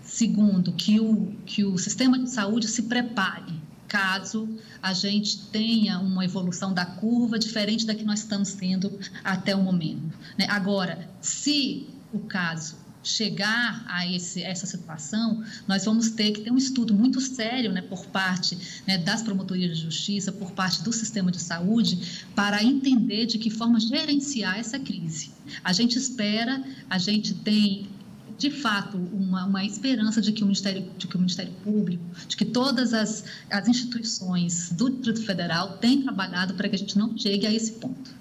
Segundo, 0.01 0.73
que 0.73 0.99
o, 0.99 1.35
que 1.45 1.63
o 1.63 1.77
sistema 1.77 2.17
de 2.17 2.29
saúde 2.29 2.67
se 2.67 2.83
prepare 2.83 3.67
caso 3.87 4.49
a 4.81 4.91
gente 4.91 5.45
tenha 5.47 5.99
uma 5.99 6.25
evolução 6.25 6.73
da 6.73 6.85
curva 6.85 7.39
diferente 7.39 7.85
da 7.85 7.95
que 7.95 8.03
nós 8.03 8.19
estamos 8.19 8.53
tendo 8.53 8.99
até 9.23 9.55
o 9.55 9.61
momento. 9.61 10.17
Né? 10.37 10.45
Agora, 10.49 11.07
se 11.21 11.87
o 12.11 12.19
caso 12.19 12.75
chegar 13.07 13.83
a 13.87 14.05
esse, 14.05 14.43
essa 14.43 14.65
situação, 14.65 15.43
nós 15.67 15.85
vamos 15.85 16.11
ter 16.11 16.31
que 16.31 16.41
ter 16.41 16.51
um 16.51 16.57
estudo 16.57 16.93
muito 16.93 17.19
sério 17.21 17.71
né, 17.71 17.81
por 17.81 18.05
parte 18.07 18.57
né, 18.85 18.97
das 18.97 19.21
promotorias 19.21 19.77
de 19.77 19.83
justiça, 19.83 20.31
por 20.31 20.51
parte 20.51 20.83
do 20.83 20.91
sistema 20.91 21.31
de 21.31 21.39
saúde, 21.39 22.25
para 22.35 22.63
entender 22.63 23.25
de 23.25 23.37
que 23.37 23.49
forma 23.49 23.79
gerenciar 23.79 24.59
essa 24.59 24.77
crise. 24.79 25.31
A 25.63 25.73
gente 25.73 25.97
espera, 25.97 26.63
a 26.89 26.97
gente 26.97 27.33
tem 27.33 27.89
de 28.37 28.51
fato, 28.51 28.97
uma, 28.97 29.45
uma 29.45 29.65
esperança 29.65 30.21
de 30.21 30.31
que 30.31 30.43
o 30.43 30.45
Ministério, 30.45 30.87
de 30.95 31.07
que 31.07 31.15
o 31.15 31.19
Ministério 31.19 31.51
Público, 31.63 32.03
de 32.27 32.37
que 32.37 32.45
todas 32.45 32.93
as, 32.93 33.25
as 33.49 33.67
instituições 33.67 34.71
do 34.71 34.91
Distrito 34.91 35.23
Federal 35.23 35.77
têm 35.79 36.03
trabalhado 36.03 36.53
para 36.53 36.69
que 36.69 36.75
a 36.75 36.77
gente 36.77 36.97
não 36.97 37.17
chegue 37.17 37.47
a 37.47 37.51
esse 37.51 37.71
ponto. 37.73 38.11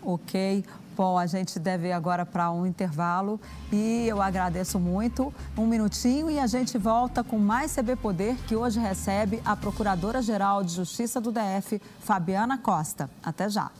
Ok. 0.00 0.64
Bom, 0.96 1.18
a 1.18 1.26
gente 1.26 1.58
deve 1.58 1.88
ir 1.88 1.92
agora 1.92 2.24
para 2.24 2.50
um 2.50 2.64
intervalo 2.64 3.38
e 3.70 4.06
eu 4.08 4.22
agradeço 4.22 4.80
muito. 4.80 5.30
Um 5.54 5.66
minutinho 5.66 6.30
e 6.30 6.38
a 6.38 6.46
gente 6.46 6.78
volta 6.78 7.22
com 7.22 7.38
mais 7.38 7.74
CB 7.74 7.96
Poder, 7.96 8.34
que 8.46 8.56
hoje 8.56 8.80
recebe 8.80 9.42
a 9.44 9.54
Procuradora-Geral 9.54 10.64
de 10.64 10.72
Justiça 10.72 11.20
do 11.20 11.30
DF, 11.30 11.82
Fabiana 12.00 12.56
Costa. 12.56 13.10
Até 13.22 13.46
já. 13.50 13.70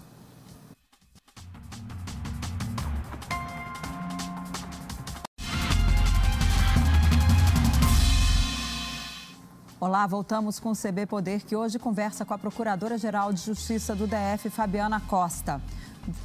Olá, 9.80 10.06
voltamos 10.06 10.60
com 10.60 10.72
o 10.72 10.76
CB 10.76 11.06
Poder, 11.06 11.42
que 11.42 11.56
hoje 11.56 11.78
conversa 11.78 12.26
com 12.26 12.34
a 12.34 12.38
Procuradora-Geral 12.38 13.32
de 13.32 13.40
Justiça 13.40 13.94
do 13.94 14.06
DF, 14.06 14.50
Fabiana 14.50 15.00
Costa. 15.00 15.62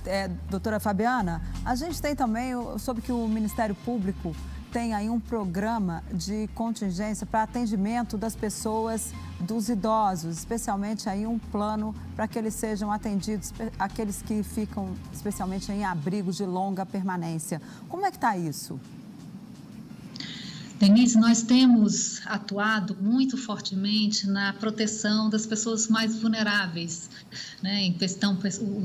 É, 0.05 0.27
doutora 0.49 0.79
Fabiana, 0.79 1.41
a 1.65 1.75
gente 1.75 2.01
tem 2.01 2.15
também 2.15 2.53
sobre 2.77 3.01
que 3.01 3.11
o 3.11 3.27
Ministério 3.27 3.75
Público 3.75 4.35
tem 4.71 4.93
aí 4.93 5.09
um 5.09 5.19
programa 5.19 6.01
de 6.13 6.47
contingência 6.55 7.25
para 7.25 7.43
atendimento 7.43 8.17
das 8.17 8.35
pessoas, 8.35 9.11
dos 9.39 9.67
idosos, 9.67 10.37
especialmente 10.37 11.09
aí 11.09 11.27
um 11.27 11.37
plano 11.37 11.93
para 12.15 12.27
que 12.27 12.39
eles 12.39 12.53
sejam 12.53 12.91
atendidos, 12.91 13.53
aqueles 13.77 14.21
que 14.21 14.41
ficam 14.43 14.93
especialmente 15.11 15.71
em 15.71 15.83
abrigos 15.83 16.37
de 16.37 16.45
longa 16.45 16.85
permanência. 16.85 17.61
Como 17.89 18.05
é 18.05 18.11
que 18.11 18.17
está 18.17 18.37
isso? 18.37 18.79
Denise, 20.81 21.15
nós 21.15 21.43
temos 21.43 22.25
atuado 22.25 22.97
muito 22.99 23.37
fortemente 23.37 24.25
na 24.25 24.51
proteção 24.53 25.29
das 25.29 25.45
pessoas 25.45 25.87
mais 25.87 26.15
vulneráveis, 26.15 27.07
né? 27.61 27.83
em 27.83 27.93
questão 27.93 28.35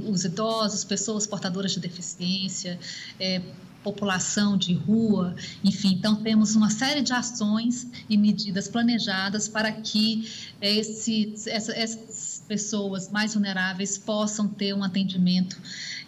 os 0.06 0.22
idosos, 0.22 0.84
pessoas 0.84 1.26
portadoras 1.26 1.72
de 1.72 1.80
deficiência, 1.80 2.78
é, 3.18 3.40
população 3.82 4.58
de 4.58 4.74
rua, 4.74 5.34
enfim. 5.64 5.94
Então, 5.94 6.16
temos 6.16 6.54
uma 6.54 6.68
série 6.68 7.00
de 7.00 7.14
ações 7.14 7.86
e 8.10 8.18
medidas 8.18 8.68
planejadas 8.68 9.48
para 9.48 9.72
que 9.72 10.30
esse, 10.60 11.32
essa, 11.46 11.72
essas 11.72 12.44
pessoas 12.46 13.10
mais 13.10 13.32
vulneráveis 13.32 13.96
possam 13.96 14.46
ter 14.46 14.74
um 14.74 14.84
atendimento 14.84 15.56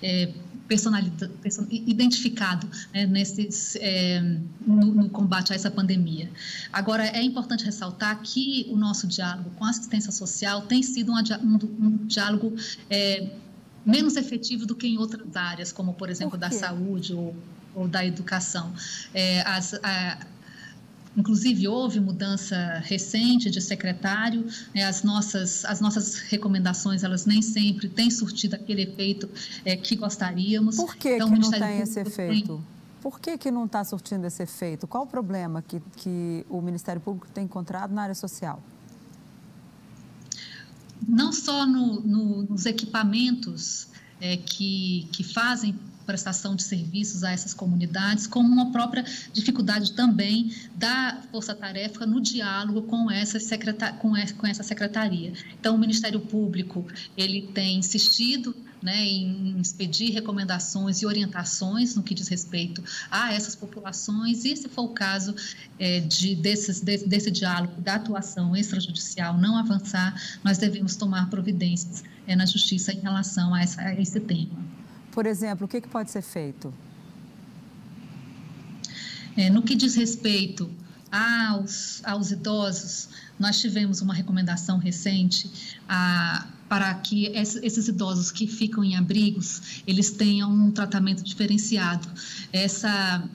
é, 0.03 0.35
identificado 1.70 2.68
né, 2.92 3.07
nesses, 3.07 3.76
é, 3.76 4.20
no, 4.66 4.87
no, 4.87 5.09
combate 5.09 5.52
a 5.52 5.57
essa 5.57 5.70
pandemia. 5.70 6.31
Agora, 6.72 7.04
é 7.07 7.22
importante 7.22 7.64
ressaltar 7.64 8.20
que 8.22 8.66
o 8.70 8.76
nosso 8.76 9.07
diálogo 9.07 9.50
com 9.57 9.64
a 9.64 9.70
assistência 9.70 10.12
social 10.12 10.62
tem 10.62 10.83
sido 10.83 11.12
um, 11.12 11.16
um, 11.16 11.87
um 11.87 12.07
diálogo 12.07 12.54
é, 12.90 13.31
menos 13.85 14.16
efetivo 14.16 14.66
do 14.66 14.74
que 14.74 14.87
em 14.87 14.98
outras 14.98 15.35
áreas, 15.35 15.72
como, 15.72 15.94
por 15.94 16.11
exemplo, 16.11 16.33
por 16.33 16.38
da 16.38 16.50
saúde 16.50 17.14
ou, 17.14 17.35
ou 17.74 17.88
da 17.88 18.04
educação. 18.04 18.72
É, 19.14 19.40
as, 19.42 19.74
a, 19.83 20.18
Inclusive, 21.16 21.66
houve 21.66 21.99
mudança 22.01 22.81
recente 22.85 23.51
de 23.51 23.61
secretário, 23.61 24.47
né, 24.75 24.85
as, 24.85 25.03
nossas, 25.03 25.64
as 25.64 25.81
nossas 25.81 26.16
recomendações, 26.16 27.03
elas 27.03 27.27
nem 27.27 27.42
sempre 27.42 27.88
têm 27.88 28.11
surtido 28.11 28.55
aquele 28.55 28.83
efeito 28.83 29.29
é, 29.64 29.77
que 29.77 29.97
gostaríamos. 29.97 30.77
Por 30.77 30.94
que, 30.97 31.16
então, 31.16 31.33
que 31.33 31.38
não 31.38 31.51
tem 31.51 31.81
esse 31.81 32.01
efeito? 32.01 32.57
Tem... 32.57 32.79
Por 33.01 33.21
que, 33.21 33.38
que 33.38 33.51
não 33.51 33.64
está 33.64 33.85
surtindo 33.85 34.27
esse 34.27 34.42
efeito? 34.42 34.87
Qual 34.87 35.05
o 35.05 35.07
problema 35.07 35.62
que, 35.62 35.81
que 35.97 36.44
o 36.49 36.61
Ministério 36.61 37.01
Público 37.01 37.29
tem 37.33 37.44
encontrado 37.44 37.92
na 37.92 38.03
área 38.03 38.14
social? 38.14 38.61
Não 41.07 41.33
só 41.33 41.64
no, 41.64 42.01
no, 42.01 42.42
nos 42.42 42.66
equipamentos 42.66 43.88
é, 44.21 44.37
que, 44.37 45.09
que 45.12 45.23
fazem 45.23 45.79
prestação 46.09 46.57
de 46.57 46.62
serviços 46.62 47.23
a 47.23 47.31
essas 47.31 47.53
comunidades, 47.53 48.27
como 48.27 48.49
uma 48.49 48.73
própria 48.73 49.05
dificuldade 49.31 49.92
também 49.92 50.51
da 50.75 51.21
força-tarefa 51.31 52.07
no 52.07 52.18
diálogo 52.18 52.81
com 52.83 53.11
essa, 53.11 53.38
com, 53.99 54.14
com 54.38 54.47
essa 54.47 54.62
secretaria. 54.62 55.35
Então, 55.61 55.75
o 55.75 55.79
Ministério 55.79 56.18
Público 56.18 56.87
ele 57.14 57.42
tem 57.53 57.77
insistido 57.77 58.57
né, 58.83 59.05
em 59.05 59.61
expedir 59.61 60.11
recomendações 60.14 61.03
e 61.03 61.07
orientações 61.07 61.94
no 61.94 62.03
que 62.03 62.14
diz 62.14 62.29
respeito 62.29 62.83
a 63.11 63.35
essas 63.35 63.55
populações, 63.55 64.47
e 64.47 64.57
se 64.57 64.68
for 64.68 64.85
o 64.85 64.94
caso 64.94 65.35
é, 65.79 66.01
de, 66.01 66.35
desses, 66.37 66.81
de, 66.81 66.99
desse 66.99 67.31
diálogo, 67.31 67.83
da 67.83 67.97
atuação 67.97 68.57
extrajudicial 68.57 69.37
não 69.37 69.59
avançar, 69.59 70.14
nós 70.42 70.57
devemos 70.57 70.97
tomar 70.97 71.29
providências 71.29 72.03
é, 72.27 72.35
na 72.35 72.47
justiça 72.47 72.92
em 72.92 73.01
relação 73.01 73.53
a, 73.53 73.61
essa, 73.61 73.83
a 73.83 74.01
esse 74.01 74.21
tema. 74.21 74.77
Por 75.18 75.26
exemplo, 75.26 75.66
o 75.66 75.68
que, 75.68 75.81
que 75.81 75.88
pode 75.88 76.12
ser 76.12 76.22
feito? 76.22 76.72
É, 79.37 79.50
no 79.50 79.62
que 79.62 79.74
diz 79.74 79.96
respeito 79.96 80.70
aos, 81.11 82.00
aos 82.04 82.31
idosos, 82.31 83.09
nós 83.37 83.61
tivemos 83.61 84.00
uma 84.00 84.14
recomendação 84.14 84.78
recente 84.78 85.50
a, 85.88 86.46
para 86.68 86.94
que 86.94 87.26
esses 87.35 87.88
idosos 87.88 88.31
que 88.31 88.46
ficam 88.46 88.85
em 88.85 88.94
abrigos, 88.94 89.83
eles 89.88 90.12
tenham 90.12 90.52
um 90.52 90.70
tratamento 90.70 91.24
diferenciado. 91.24 92.09
Essa 92.52 93.28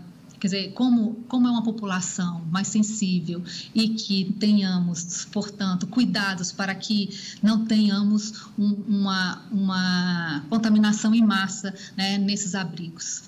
Quer 0.43 0.47
dizer, 0.47 0.73
como, 0.73 1.23
como 1.29 1.47
é 1.47 1.51
uma 1.51 1.63
população 1.63 2.41
mais 2.51 2.67
sensível 2.67 3.41
e 3.73 3.87
que 3.91 4.33
tenhamos, 4.41 5.23
portanto, 5.31 5.87
cuidados 5.87 6.51
para 6.51 6.75
que 6.75 7.17
não 7.41 7.65
tenhamos 7.65 8.45
um, 8.59 8.73
uma, 8.85 9.41
uma 9.49 10.43
contaminação 10.49 11.15
em 11.15 11.25
massa 11.25 11.73
né, 11.95 12.17
nesses 12.17 12.55
abrigos. 12.55 13.23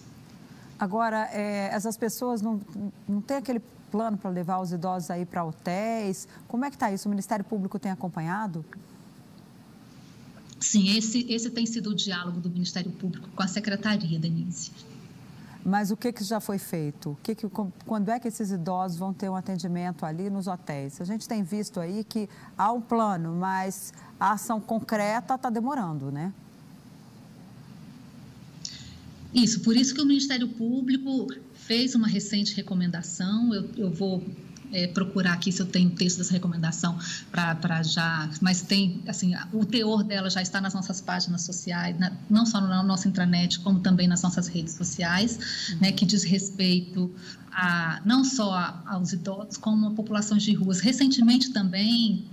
Agora, 0.78 1.30
é, 1.32 1.70
essas 1.72 1.96
pessoas 1.96 2.42
não, 2.42 2.60
não 3.08 3.22
têm 3.22 3.38
aquele 3.38 3.62
plano 3.90 4.18
para 4.18 4.30
levar 4.30 4.60
os 4.60 4.74
idosos 4.74 5.10
aí 5.10 5.26
para 5.26 5.42
hotéis? 5.46 6.28
Como 6.50 6.66
é 6.66 6.70
que 6.70 6.76
está 6.76 6.92
isso? 6.92 7.08
O 7.08 7.10
Ministério 7.10 7.46
Público 7.46 7.80
tem 7.80 7.94
acompanhado? 7.94 8.66
Sim, 10.60 10.98
esse, 10.98 11.26
esse 11.32 11.50
tem 11.50 11.66
sido 11.66 11.92
o 11.92 11.96
diálogo 11.96 12.42
do 12.42 12.50
Ministério 12.50 12.92
Público 12.92 13.30
com 13.34 13.42
a 13.42 13.48
Secretaria, 13.48 14.20
Denise. 14.20 14.72
Mas 15.68 15.90
o 15.90 15.98
que, 15.98 16.14
que 16.14 16.24
já 16.24 16.40
foi 16.40 16.60
feito? 16.60 17.18
Que 17.24 17.34
que, 17.34 17.48
quando 17.88 18.10
é 18.10 18.20
que 18.20 18.28
esses 18.28 18.52
idosos 18.52 19.00
vão 19.00 19.12
ter 19.12 19.28
um 19.30 19.36
atendimento 19.36 20.06
ali 20.06 20.30
nos 20.30 20.46
hotéis? 20.46 21.02
A 21.02 21.04
gente 21.04 21.28
tem 21.28 21.42
visto 21.42 21.80
aí 21.80 22.04
que 22.04 22.30
há 22.56 22.72
um 22.72 22.80
plano, 22.80 23.36
mas 23.36 23.92
a 24.20 24.34
ação 24.34 24.62
concreta 24.62 25.34
está 25.34 25.50
demorando, 25.50 26.12
né? 26.12 26.32
Isso, 29.34 29.62
por 29.62 29.76
isso 29.76 29.96
que 29.96 30.02
o 30.02 30.06
Ministério 30.06 30.48
Público 30.48 31.28
fez 31.56 31.96
uma 31.96 32.08
recente 32.08 32.56
recomendação. 32.56 33.52
Eu, 33.52 33.68
eu 33.76 33.92
vou 33.92 34.24
é, 34.76 34.88
procurar 34.88 35.34
aqui 35.34 35.52
se 35.52 35.62
eu 35.62 35.66
tenho 35.66 35.90
texto 35.90 36.18
dessa 36.18 36.34
recomendação 36.34 37.00
para 37.32 37.82
já, 37.82 38.30
mas 38.42 38.62
tem, 38.62 39.02
assim, 39.08 39.34
o 39.54 39.66
teor 39.66 40.04
dela 40.04 40.30
já 40.30 40.42
está 40.42 40.60
nas 40.60 40.74
nossas 40.74 41.00
páginas 41.00 41.44
sociais, 41.44 41.98
na, 41.98 42.12
não 42.30 42.46
só 42.46 42.60
na 42.60 42.84
nossa 42.84 43.08
intranet, 43.08 43.60
como 43.62 43.80
também 43.80 44.06
nas 44.06 44.22
nossas 44.22 44.48
redes 44.48 44.74
sociais, 44.74 45.70
uhum. 45.72 45.78
né, 45.80 45.92
que 45.94 46.06
diz 46.06 46.24
respeito 46.24 47.10
a, 47.52 48.02
não 48.04 48.26
só 48.26 48.54
a, 48.54 48.84
aos 48.88 49.14
idosos, 49.14 49.56
como 49.56 49.88
a 49.88 49.92
populações 49.92 50.44
de 50.44 50.54
ruas. 50.54 50.82
Recentemente 50.82 51.52
também, 51.54 52.26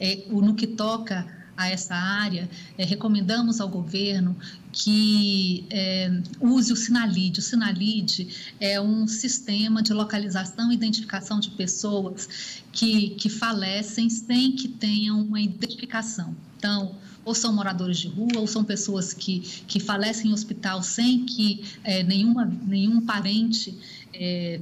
é, 0.00 0.24
no 0.30 0.54
que 0.54 0.66
toca 0.66 1.39
a 1.60 1.68
essa 1.68 1.94
área, 1.94 2.48
é, 2.78 2.84
recomendamos 2.84 3.60
ao 3.60 3.68
governo 3.68 4.34
que 4.72 5.66
é, 5.70 6.10
use 6.40 6.72
o 6.72 6.76
Sinalid. 6.76 7.38
O 7.38 7.42
Sinalid 7.42 8.54
é 8.58 8.80
um 8.80 9.06
sistema 9.06 9.82
de 9.82 9.92
localização 9.92 10.72
e 10.72 10.74
identificação 10.74 11.38
de 11.38 11.50
pessoas 11.50 12.62
que, 12.72 13.10
que 13.10 13.28
falecem 13.28 14.08
sem 14.08 14.52
que 14.52 14.68
tenham 14.68 15.20
uma 15.20 15.40
identificação. 15.40 16.34
Então, 16.56 16.94
ou 17.24 17.34
são 17.34 17.52
moradores 17.52 17.98
de 17.98 18.08
rua, 18.08 18.38
ou 18.38 18.46
são 18.46 18.64
pessoas 18.64 19.12
que, 19.12 19.40
que 19.66 19.78
falecem 19.78 20.30
em 20.30 20.34
hospital 20.34 20.82
sem 20.82 21.24
que 21.26 21.62
é, 21.84 22.02
nenhuma, 22.02 22.46
nenhum 22.66 23.00
parente 23.02 23.76
é, 24.14 24.60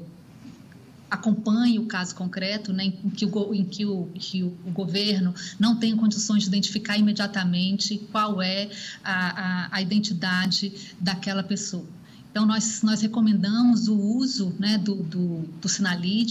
acompanhe 1.11 1.79
o 1.79 1.87
caso 1.87 2.14
concreto, 2.14 2.73
né, 2.73 2.85
em 2.85 3.11
que, 3.11 3.25
o, 3.25 3.55
em 3.55 3.64
que, 3.64 3.87
o, 3.87 4.07
que 4.14 4.42
o, 4.42 4.51
governo 4.73 5.35
não 5.59 5.77
tem 5.77 5.97
condições 5.97 6.42
de 6.42 6.49
identificar 6.49 6.99
imediatamente 6.99 7.99
qual 8.12 8.42
é 8.42 8.68
a, 9.03 9.12
a, 9.12 9.77
a 9.77 9.83
identidade 9.83 10.94
daquela 11.01 11.42
pessoa. 11.42 11.87
Então, 12.31 12.44
nós, 12.47 12.83
nós 12.83 13.01
recomendamos 13.01 13.88
o 13.88 13.99
uso 13.99 14.55
né, 14.59 14.77
do, 14.79 14.97
do, 14.97 15.44
do 15.61 15.68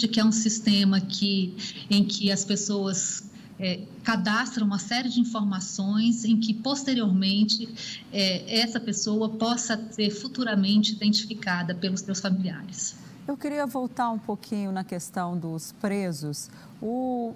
que 0.07 0.19
é 0.19 0.23
um 0.23 0.31
sistema 0.31 1.01
que, 1.01 1.53
em 1.89 2.03
que 2.03 2.31
as 2.31 2.45
pessoas 2.45 3.23
é, 3.59 3.81
cadastram 4.07 4.65
uma 4.65 4.79
série 4.79 5.09
de 5.09 5.19
informações 5.19 6.23
em 6.23 6.39
que, 6.39 6.53
posteriormente, 6.53 7.67
é, 8.09 8.61
essa 8.61 8.79
pessoa 8.79 9.27
possa 9.27 9.77
ser 9.91 10.09
futuramente 10.11 10.93
identificada 10.93 11.75
pelos 11.75 11.99
seus 11.99 12.21
familiares. 12.21 12.95
Eu 13.27 13.35
queria 13.35 13.65
voltar 13.65 14.09
um 14.09 14.17
pouquinho 14.17 14.71
na 14.71 14.85
questão 14.85 15.37
dos 15.37 15.73
presos. 15.73 16.49
O, 16.81 17.33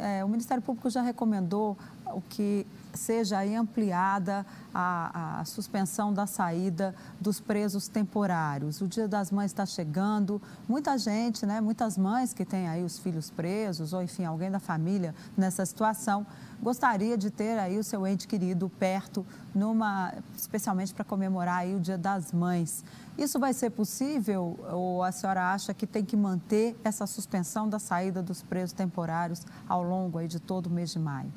é, 0.00 0.24
o 0.24 0.28
Ministério 0.30 0.62
Público 0.62 0.88
já 0.88 1.02
recomendou 1.02 1.76
o 2.06 2.22
que 2.22 2.66
seja 2.94 3.42
ampliada 3.42 4.46
a, 4.72 5.40
a, 5.40 5.44
suspensão 5.44 6.12
da 6.12 6.26
saída 6.26 6.94
dos 7.20 7.40
presos 7.40 7.88
temporários. 7.88 8.80
O 8.80 8.86
Dia 8.86 9.08
das 9.08 9.30
Mães 9.30 9.50
está 9.50 9.66
chegando, 9.66 10.40
muita 10.68 10.96
gente, 10.96 11.44
né, 11.44 11.60
muitas 11.60 11.98
mães 11.98 12.32
que 12.32 12.44
têm 12.44 12.68
aí 12.68 12.84
os 12.84 12.98
filhos 12.98 13.30
presos 13.30 13.92
ou 13.92 14.02
enfim 14.02 14.24
alguém 14.24 14.50
da 14.50 14.60
família 14.60 15.14
nessa 15.36 15.66
situação 15.66 16.13
gostaria 16.62 17.16
de 17.16 17.30
ter 17.30 17.58
aí 17.58 17.78
o 17.78 17.84
seu 17.84 18.06
ente 18.06 18.28
querido 18.28 18.68
perto, 18.68 19.24
numa, 19.54 20.12
especialmente 20.36 20.92
para 20.94 21.04
comemorar 21.04 21.58
aí 21.60 21.74
o 21.74 21.80
Dia 21.80 21.98
das 21.98 22.32
Mães. 22.32 22.84
Isso 23.16 23.38
vai 23.38 23.52
ser 23.52 23.70
possível 23.70 24.58
ou 24.70 25.02
a 25.02 25.12
senhora 25.12 25.52
acha 25.52 25.72
que 25.72 25.86
tem 25.86 26.04
que 26.04 26.16
manter 26.16 26.76
essa 26.82 27.06
suspensão 27.06 27.68
da 27.68 27.78
saída 27.78 28.22
dos 28.22 28.42
presos 28.42 28.72
temporários? 28.72 29.42
ao 29.68 29.82
longo 29.82 30.18
aí 30.18 30.28
de 30.28 30.38
todo 30.38 30.66
o 30.66 30.70
mês 30.70 30.92
de 30.92 30.98
maio? 30.98 31.32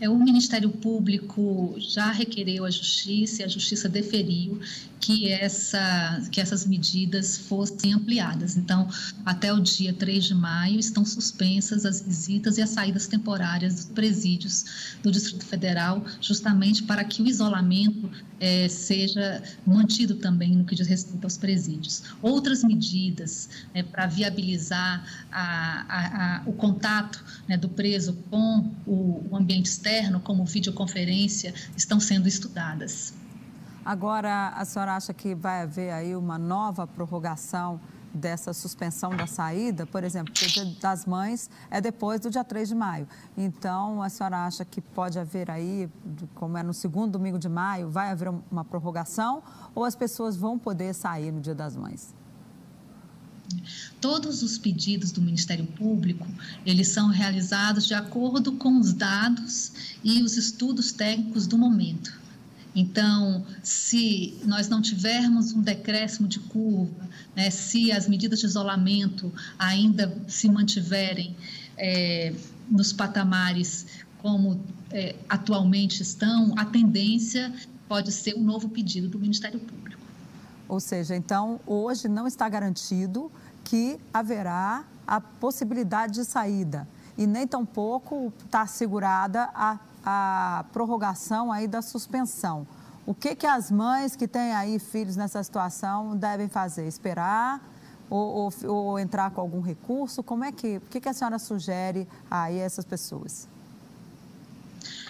É, 0.00 0.08
o 0.08 0.16
Ministério 0.16 0.70
Público 0.70 1.74
já 1.78 2.10
requereu 2.10 2.64
à 2.64 2.70
Justiça 2.70 3.44
a 3.44 3.48
Justiça 3.48 3.88
deferiu 3.88 4.60
que, 5.04 5.30
essa, 5.30 6.22
que 6.32 6.40
essas 6.40 6.64
medidas 6.64 7.36
fossem 7.36 7.92
ampliadas. 7.92 8.56
Então, 8.56 8.88
até 9.22 9.52
o 9.52 9.60
dia 9.60 9.92
3 9.92 10.24
de 10.24 10.34
maio, 10.34 10.80
estão 10.80 11.04
suspensas 11.04 11.84
as 11.84 12.00
visitas 12.00 12.56
e 12.56 12.62
as 12.62 12.70
saídas 12.70 13.06
temporárias 13.06 13.74
dos 13.74 13.84
presídios 13.84 14.96
do 15.02 15.12
Distrito 15.12 15.44
Federal, 15.44 16.02
justamente 16.22 16.84
para 16.84 17.04
que 17.04 17.20
o 17.20 17.26
isolamento 17.26 18.10
é, 18.40 18.66
seja 18.66 19.42
mantido 19.66 20.14
também 20.14 20.56
no 20.56 20.64
que 20.64 20.74
diz 20.74 20.86
respeito 20.86 21.24
aos 21.24 21.36
presídios. 21.36 22.02
Outras 22.22 22.64
medidas 22.64 23.50
é, 23.74 23.82
para 23.82 24.06
viabilizar 24.06 25.04
a, 25.30 25.84
a, 25.86 26.36
a, 26.38 26.42
o 26.46 26.52
contato 26.54 27.22
né, 27.46 27.58
do 27.58 27.68
preso 27.68 28.14
com 28.30 28.70
o, 28.86 29.26
o 29.30 29.36
ambiente 29.36 29.66
externo, 29.66 30.18
como 30.18 30.46
videoconferência, 30.46 31.52
estão 31.76 32.00
sendo 32.00 32.26
estudadas. 32.26 33.12
Agora, 33.84 34.48
a 34.56 34.64
senhora 34.64 34.96
acha 34.96 35.12
que 35.12 35.34
vai 35.34 35.62
haver 35.62 35.90
aí 35.90 36.16
uma 36.16 36.38
nova 36.38 36.86
prorrogação 36.86 37.78
dessa 38.14 38.54
suspensão 38.54 39.14
da 39.14 39.26
saída? 39.26 39.84
Por 39.84 40.02
exemplo, 40.04 40.32
o 40.32 40.46
dia 40.46 40.64
das 40.80 41.04
mães 41.04 41.50
é 41.70 41.82
depois 41.82 42.18
do 42.20 42.30
dia 42.30 42.42
3 42.42 42.68
de 42.68 42.74
maio. 42.74 43.06
Então, 43.36 44.02
a 44.02 44.08
senhora 44.08 44.46
acha 44.46 44.64
que 44.64 44.80
pode 44.80 45.18
haver 45.18 45.50
aí, 45.50 45.90
como 46.34 46.56
é 46.56 46.62
no 46.62 46.72
segundo 46.72 47.12
domingo 47.12 47.38
de 47.38 47.48
maio, 47.48 47.90
vai 47.90 48.10
haver 48.10 48.32
uma 48.50 48.64
prorrogação 48.64 49.42
ou 49.74 49.84
as 49.84 49.94
pessoas 49.94 50.34
vão 50.34 50.58
poder 50.58 50.94
sair 50.94 51.30
no 51.30 51.42
dia 51.42 51.54
das 51.54 51.76
mães? 51.76 52.14
Todos 54.00 54.42
os 54.42 54.56
pedidos 54.56 55.12
do 55.12 55.20
Ministério 55.20 55.66
Público, 55.66 56.26
eles 56.64 56.88
são 56.88 57.08
realizados 57.08 57.86
de 57.86 57.92
acordo 57.92 58.52
com 58.52 58.78
os 58.80 58.94
dados 58.94 59.98
e 60.02 60.22
os 60.22 60.38
estudos 60.38 60.92
técnicos 60.92 61.46
do 61.46 61.58
momento. 61.58 62.23
Então, 62.74 63.44
se 63.62 64.36
nós 64.44 64.68
não 64.68 64.82
tivermos 64.82 65.52
um 65.52 65.62
decréscimo 65.62 66.26
de 66.26 66.40
curva, 66.40 67.08
né, 67.36 67.48
se 67.50 67.92
as 67.92 68.08
medidas 68.08 68.40
de 68.40 68.46
isolamento 68.46 69.32
ainda 69.58 70.16
se 70.26 70.48
mantiverem 70.48 71.36
é, 71.76 72.34
nos 72.68 72.92
patamares 72.92 73.86
como 74.18 74.60
é, 74.90 75.14
atualmente 75.28 76.02
estão, 76.02 76.54
a 76.56 76.64
tendência 76.64 77.52
pode 77.86 78.10
ser 78.10 78.34
um 78.34 78.42
novo 78.42 78.68
pedido 78.68 79.08
do 79.08 79.18
Ministério 79.18 79.60
Público. 79.60 80.02
Ou 80.66 80.80
seja, 80.80 81.14
então, 81.14 81.60
hoje 81.66 82.08
não 82.08 82.26
está 82.26 82.48
garantido 82.48 83.30
que 83.62 84.00
haverá 84.12 84.84
a 85.06 85.20
possibilidade 85.20 86.14
de 86.14 86.24
saída 86.24 86.88
e 87.16 87.26
nem 87.26 87.46
tampouco 87.46 88.32
está 88.44 88.62
assegurada 88.62 89.50
a 89.54 89.78
a 90.04 90.64
prorrogação 90.72 91.50
aí 91.50 91.66
da 91.66 91.80
suspensão. 91.80 92.66
O 93.06 93.14
que, 93.14 93.34
que 93.34 93.46
as 93.46 93.70
mães 93.70 94.16
que 94.16 94.26
têm 94.26 94.52
aí 94.52 94.78
filhos 94.78 95.16
nessa 95.16 95.42
situação 95.42 96.16
devem 96.16 96.48
fazer? 96.48 96.86
Esperar 96.86 97.60
ou, 98.08 98.52
ou, 98.64 98.70
ou 98.70 98.98
entrar 98.98 99.30
com 99.30 99.40
algum 99.40 99.60
recurso? 99.60 100.22
Como 100.22 100.44
é 100.44 100.52
que, 100.52 100.78
o 100.78 100.80
que, 100.82 101.00
que 101.00 101.08
a 101.08 101.12
senhora 101.12 101.38
sugere 101.38 102.08
aí 102.30 102.60
a 102.60 102.64
essas 102.64 102.84
pessoas? 102.84 103.48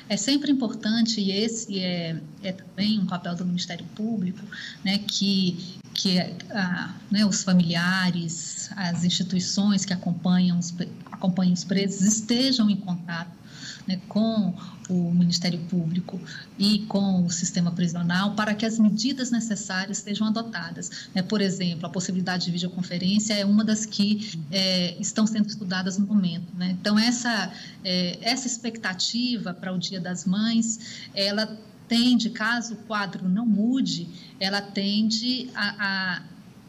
É 0.09 0.17
sempre 0.19 0.53
importante, 0.53 1.19
e 1.19 1.33
esse 1.33 1.81
é, 1.81 2.21
é 2.43 2.53
também 2.53 2.99
um 2.99 3.07
papel 3.07 3.35
do 3.35 3.45
Ministério 3.45 3.87
Público, 3.95 4.45
né, 4.85 4.99
que, 4.99 5.79
que 5.95 6.21
a, 6.21 6.95
né, 7.11 7.25
os 7.25 7.43
familiares, 7.43 8.71
as 8.77 9.03
instituições 9.03 9.87
que 9.87 9.95
acompanham 9.95 10.59
os, 10.59 10.75
acompanham 11.11 11.55
os 11.55 11.65
presos 11.65 12.03
estejam 12.03 12.69
em 12.69 12.77
contato 12.77 13.44
né, 13.87 14.01
com 14.09 14.55
o 14.89 15.13
Ministério 15.13 15.59
Público 15.71 16.21
e 16.59 16.81
com 16.81 17.25
o 17.25 17.31
sistema 17.31 17.71
prisional 17.73 18.35
para 18.35 18.55
que 18.55 18.67
as 18.67 18.79
medidas 18.79 19.31
necessárias 19.31 19.99
sejam 19.99 20.27
adotadas. 20.27 21.09
Né? 21.15 21.23
Por 21.23 21.41
exemplo, 21.41 21.87
a 21.87 21.89
possibilidade 21.89 22.47
de 22.47 22.51
videoconferência 22.51 23.35
é 23.35 23.45
uma 23.45 23.65
das 23.65 23.87
que 23.87 24.41
é, 24.51 24.97
estão 25.01 25.27
sendo 25.27 25.49
estudadas 25.49 25.99
no 25.99 26.07
momento. 26.07 26.55
Né? 26.57 26.77
Então, 26.81 26.99
essa, 26.99 27.53
é, 27.85 28.19
essa 28.21 28.47
expectativa 28.47 29.55
para 29.55 29.73
o 29.73 29.79
Dia 29.79 30.01
das 30.01 30.25
Mães, 30.25 31.07
ela 31.15 31.59
tende, 31.89 32.31
caso 32.31 32.75
o 32.75 32.77
quadro 32.77 33.29
não 33.29 33.47
mude, 33.47 34.09
ela 34.41 34.61
tende 34.61 35.51
a, 35.55 36.17
a 36.17 36.23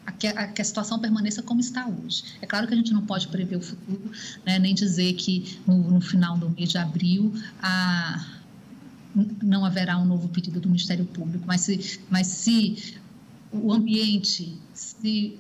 a 0.06 0.12
que, 0.12 0.28
a 0.28 0.66
situação 0.66 1.00
permaneça 1.00 1.42
como 1.42 1.60
está 1.60 1.88
hoje. 1.88 2.24
É 2.42 2.46
claro 2.46 2.68
que 2.68 2.74
a 2.74 2.78
gente 2.78 2.94
não 2.94 3.06
pode 3.06 3.28
prever 3.28 3.58
o 3.58 3.62
futuro, 3.62 4.12
né, 4.46 4.60
nem 4.60 4.74
dizer 4.74 5.14
que 5.14 5.60
no, 5.66 5.78
no, 5.78 6.02
final 6.02 6.38
do 6.38 6.50
mês 6.50 6.70
de 6.70 6.78
abril 6.78 7.34
a, 7.62 8.26
não 9.42 9.66
haverá 9.66 9.98
um 9.98 10.06
novo 10.06 10.28
pedido 10.30 10.60
do 10.60 10.68
Ministério 10.68 11.06
Público, 11.06 11.44
mas 11.48 11.62
se, 11.62 12.00
mas 12.10 12.28
se 12.28 12.96
o 13.52 13.74
ambiente 13.74 14.58
se 14.74 15.40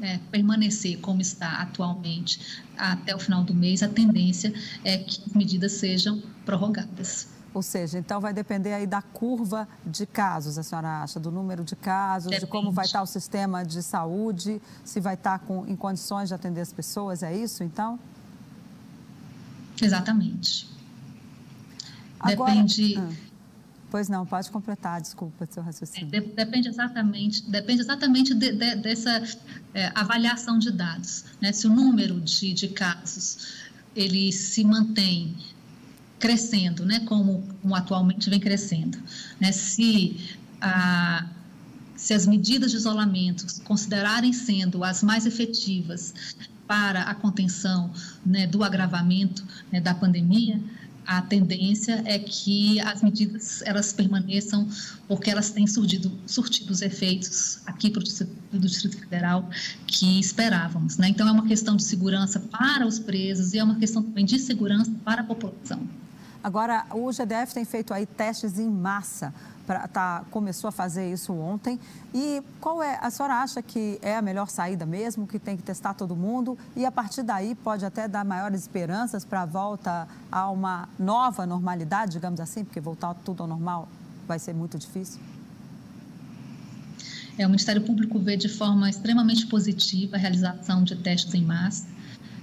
é, 0.00 0.18
permanecer 0.30 0.98
como 0.98 1.20
está 1.20 1.60
atualmente 1.60 2.62
até 2.76 3.14
o 3.14 3.18
final 3.18 3.42
do 3.42 3.54
mês, 3.54 3.82
a 3.82 3.88
tendência 3.88 4.52
é 4.84 4.98
que 4.98 5.20
as 5.26 5.32
medidas 5.32 5.72
sejam 5.72 6.22
prorrogadas. 6.44 7.37
Ou 7.54 7.62
seja, 7.62 7.98
então 7.98 8.20
vai 8.20 8.32
depender 8.32 8.72
aí 8.74 8.86
da 8.86 9.00
curva 9.00 9.66
de 9.84 10.06
casos, 10.06 10.58
a 10.58 10.62
senhora 10.62 11.02
acha, 11.02 11.18
do 11.18 11.30
número 11.30 11.64
de 11.64 11.74
casos, 11.74 12.26
Depende. 12.26 12.44
de 12.44 12.50
como 12.50 12.70
vai 12.70 12.84
estar 12.84 13.02
o 13.02 13.06
sistema 13.06 13.64
de 13.64 13.82
saúde, 13.82 14.60
se 14.84 15.00
vai 15.00 15.14
estar 15.14 15.38
com, 15.40 15.66
em 15.66 15.74
condições 15.74 16.28
de 16.28 16.34
atender 16.34 16.60
as 16.60 16.72
pessoas, 16.72 17.22
é 17.22 17.34
isso 17.34 17.64
então? 17.64 17.98
Exatamente. 19.80 20.68
Agora, 22.20 22.52
depende. 22.52 22.96
Ah, 22.98 23.08
pois 23.90 24.08
não, 24.08 24.26
pode 24.26 24.50
completar, 24.50 25.00
desculpa 25.00 25.46
seu 25.50 25.62
raciocínio. 25.62 26.14
É, 26.14 26.20
depende 26.20 26.68
exatamente, 26.68 27.48
depende 27.48 27.80
exatamente 27.80 28.34
de, 28.34 28.52
de, 28.52 28.76
dessa 28.76 29.22
é, 29.72 29.90
avaliação 29.94 30.58
de 30.58 30.70
dados. 30.70 31.24
Né? 31.40 31.52
Se 31.52 31.66
o 31.66 31.70
número 31.70 32.20
de, 32.20 32.52
de 32.52 32.68
casos 32.68 33.68
ele 33.96 34.32
se 34.32 34.64
mantém 34.64 35.34
crescendo, 36.18 36.84
né, 36.84 37.00
como, 37.00 37.42
como 37.62 37.74
atualmente 37.74 38.28
vem 38.28 38.40
crescendo. 38.40 38.98
Né? 39.40 39.52
Se, 39.52 40.16
a, 40.60 41.26
se 41.96 42.14
as 42.14 42.26
medidas 42.26 42.70
de 42.70 42.76
isolamento 42.76 43.46
considerarem 43.64 44.32
sendo 44.32 44.84
as 44.84 45.02
mais 45.02 45.26
efetivas 45.26 46.14
para 46.66 47.02
a 47.02 47.14
contenção 47.14 47.90
né, 48.24 48.46
do 48.46 48.62
agravamento 48.62 49.44
né, 49.72 49.80
da 49.80 49.94
pandemia, 49.94 50.60
a 51.08 51.22
tendência 51.22 52.02
é 52.04 52.18
que 52.18 52.78
as 52.80 53.02
medidas 53.02 53.62
elas 53.62 53.94
permaneçam 53.94 54.68
porque 55.08 55.30
elas 55.30 55.48
têm 55.48 55.66
surtido, 55.66 56.12
surtido 56.26 56.70
os 56.70 56.82
efeitos 56.82 57.60
aqui 57.64 57.88
para 57.88 58.00
o 58.00 58.04
Distrito, 58.04 58.36
do 58.52 58.58
Distrito 58.58 58.98
Federal 58.98 59.48
que 59.86 60.20
esperávamos. 60.20 60.98
Né? 60.98 61.08
Então, 61.08 61.26
é 61.26 61.32
uma 61.32 61.46
questão 61.46 61.76
de 61.76 61.82
segurança 61.82 62.38
para 62.38 62.86
os 62.86 62.98
presos 62.98 63.54
e 63.54 63.58
é 63.58 63.64
uma 63.64 63.76
questão 63.76 64.02
também 64.02 64.26
de 64.26 64.38
segurança 64.38 64.92
para 65.02 65.22
a 65.22 65.24
população. 65.24 65.80
Agora, 66.48 66.86
o 66.92 67.12
GDF 67.12 67.52
tem 67.52 67.62
feito 67.66 67.92
aí 67.92 68.06
testes 68.06 68.58
em 68.58 68.70
massa. 68.70 69.34
Pra, 69.66 69.86
tá, 69.86 70.24
começou 70.30 70.68
a 70.68 70.72
fazer 70.72 71.12
isso 71.12 71.30
ontem. 71.34 71.78
E 72.14 72.42
qual 72.58 72.82
é, 72.82 72.98
a 73.02 73.10
senhora 73.10 73.34
acha 73.34 73.60
que 73.60 73.98
é 74.00 74.16
a 74.16 74.22
melhor 74.22 74.48
saída 74.48 74.86
mesmo, 74.86 75.26
que 75.26 75.38
tem 75.38 75.58
que 75.58 75.62
testar 75.62 75.92
todo 75.92 76.16
mundo? 76.16 76.56
E 76.74 76.86
a 76.86 76.90
partir 76.90 77.22
daí 77.22 77.54
pode 77.54 77.84
até 77.84 78.08
dar 78.08 78.24
maiores 78.24 78.62
esperanças 78.62 79.26
para 79.26 79.42
a 79.42 79.44
volta 79.44 80.08
a 80.32 80.50
uma 80.50 80.88
nova 80.98 81.44
normalidade, 81.44 82.12
digamos 82.12 82.40
assim, 82.40 82.64
porque 82.64 82.80
voltar 82.80 83.12
tudo 83.12 83.42
ao 83.42 83.46
normal 83.46 83.86
vai 84.26 84.38
ser 84.38 84.54
muito 84.54 84.78
difícil? 84.78 85.20
É, 87.36 87.44
o 87.44 87.50
Ministério 87.50 87.82
Público 87.82 88.18
vê 88.18 88.38
de 88.38 88.48
forma 88.48 88.88
extremamente 88.88 89.46
positiva 89.48 90.16
a 90.16 90.18
realização 90.18 90.82
de 90.82 90.96
testes 90.96 91.34
em 91.34 91.44
massa, 91.44 91.86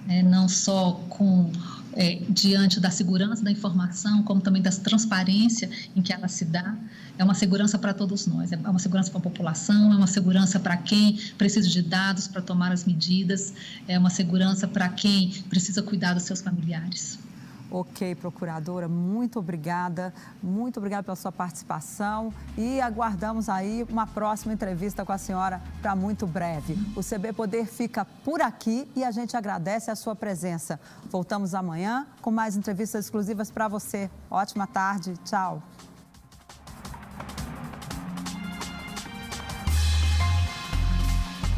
né, 0.05 0.21
não 0.21 0.47
só 0.47 0.91
com 1.09 1.51
é, 1.95 2.21
diante 2.29 2.79
da 2.79 2.91
segurança 2.91 3.43
da 3.43 3.51
informação, 3.51 4.21
como 4.23 4.41
também 4.41 4.62
da 4.62 4.69
transparência 4.69 5.69
em 5.95 6.01
que 6.01 6.12
ela 6.12 6.27
se 6.27 6.45
dá. 6.45 6.75
É 7.17 7.23
uma 7.23 7.34
segurança 7.34 7.79
para 7.79 7.93
todos 7.93 8.27
nós, 8.27 8.51
é 8.51 8.58
uma 8.58 8.79
segurança 8.79 9.10
para 9.10 9.19
a 9.19 9.23
população, 9.23 9.93
é 9.93 9.95
uma 9.95 10.08
segurança 10.08 10.60
para 10.60 10.75
quem 10.75 11.17
precisa 11.38 11.69
de 11.69 11.81
dados 11.81 12.27
para 12.27 12.41
tomar 12.41 12.71
as 12.71 12.84
medidas, 12.84 13.53
é 13.88 13.97
uma 13.97 14.10
segurança 14.10 14.67
para 14.67 14.89
quem 14.89 15.31
precisa 15.49 15.81
cuidar 15.81 16.13
dos 16.13 16.23
seus 16.23 16.41
familiares. 16.41 17.24
Ok, 17.71 18.15
procuradora, 18.15 18.88
muito 18.88 19.39
obrigada, 19.39 20.13
muito 20.41 20.78
obrigada 20.78 21.04
pela 21.04 21.15
sua 21.15 21.32
participação 21.32 22.32
e 22.58 22.80
aguardamos 22.80 23.49
aí 23.49 23.86
uma 23.89 24.06
próxima 24.06 24.54
entrevista 24.54 25.04
com 25.04 25.12
a 25.12 25.17
senhora 25.17 25.62
para 25.82 25.95
muito 25.95 26.28
breve. 26.28 26.78
O 26.95 27.01
CB 27.01 27.34
Poder 27.34 27.65
fica 27.65 28.06
por 28.23 28.41
aqui 28.41 28.89
e 28.95 29.04
a 29.04 29.12
gente 29.12 29.36
agradece 29.36 29.89
a 29.89 29.95
sua 29.95 30.15
presença. 30.15 30.80
Voltamos 31.10 31.56
amanhã 31.56 32.06
com 32.21 32.32
mais 32.32 32.56
entrevistas 32.56 33.06
exclusivas 33.06 33.49
para 33.49 33.67
você. 33.67 34.10
Ótima 34.30 34.67
tarde, 34.67 35.15
tchau. 35.25 35.62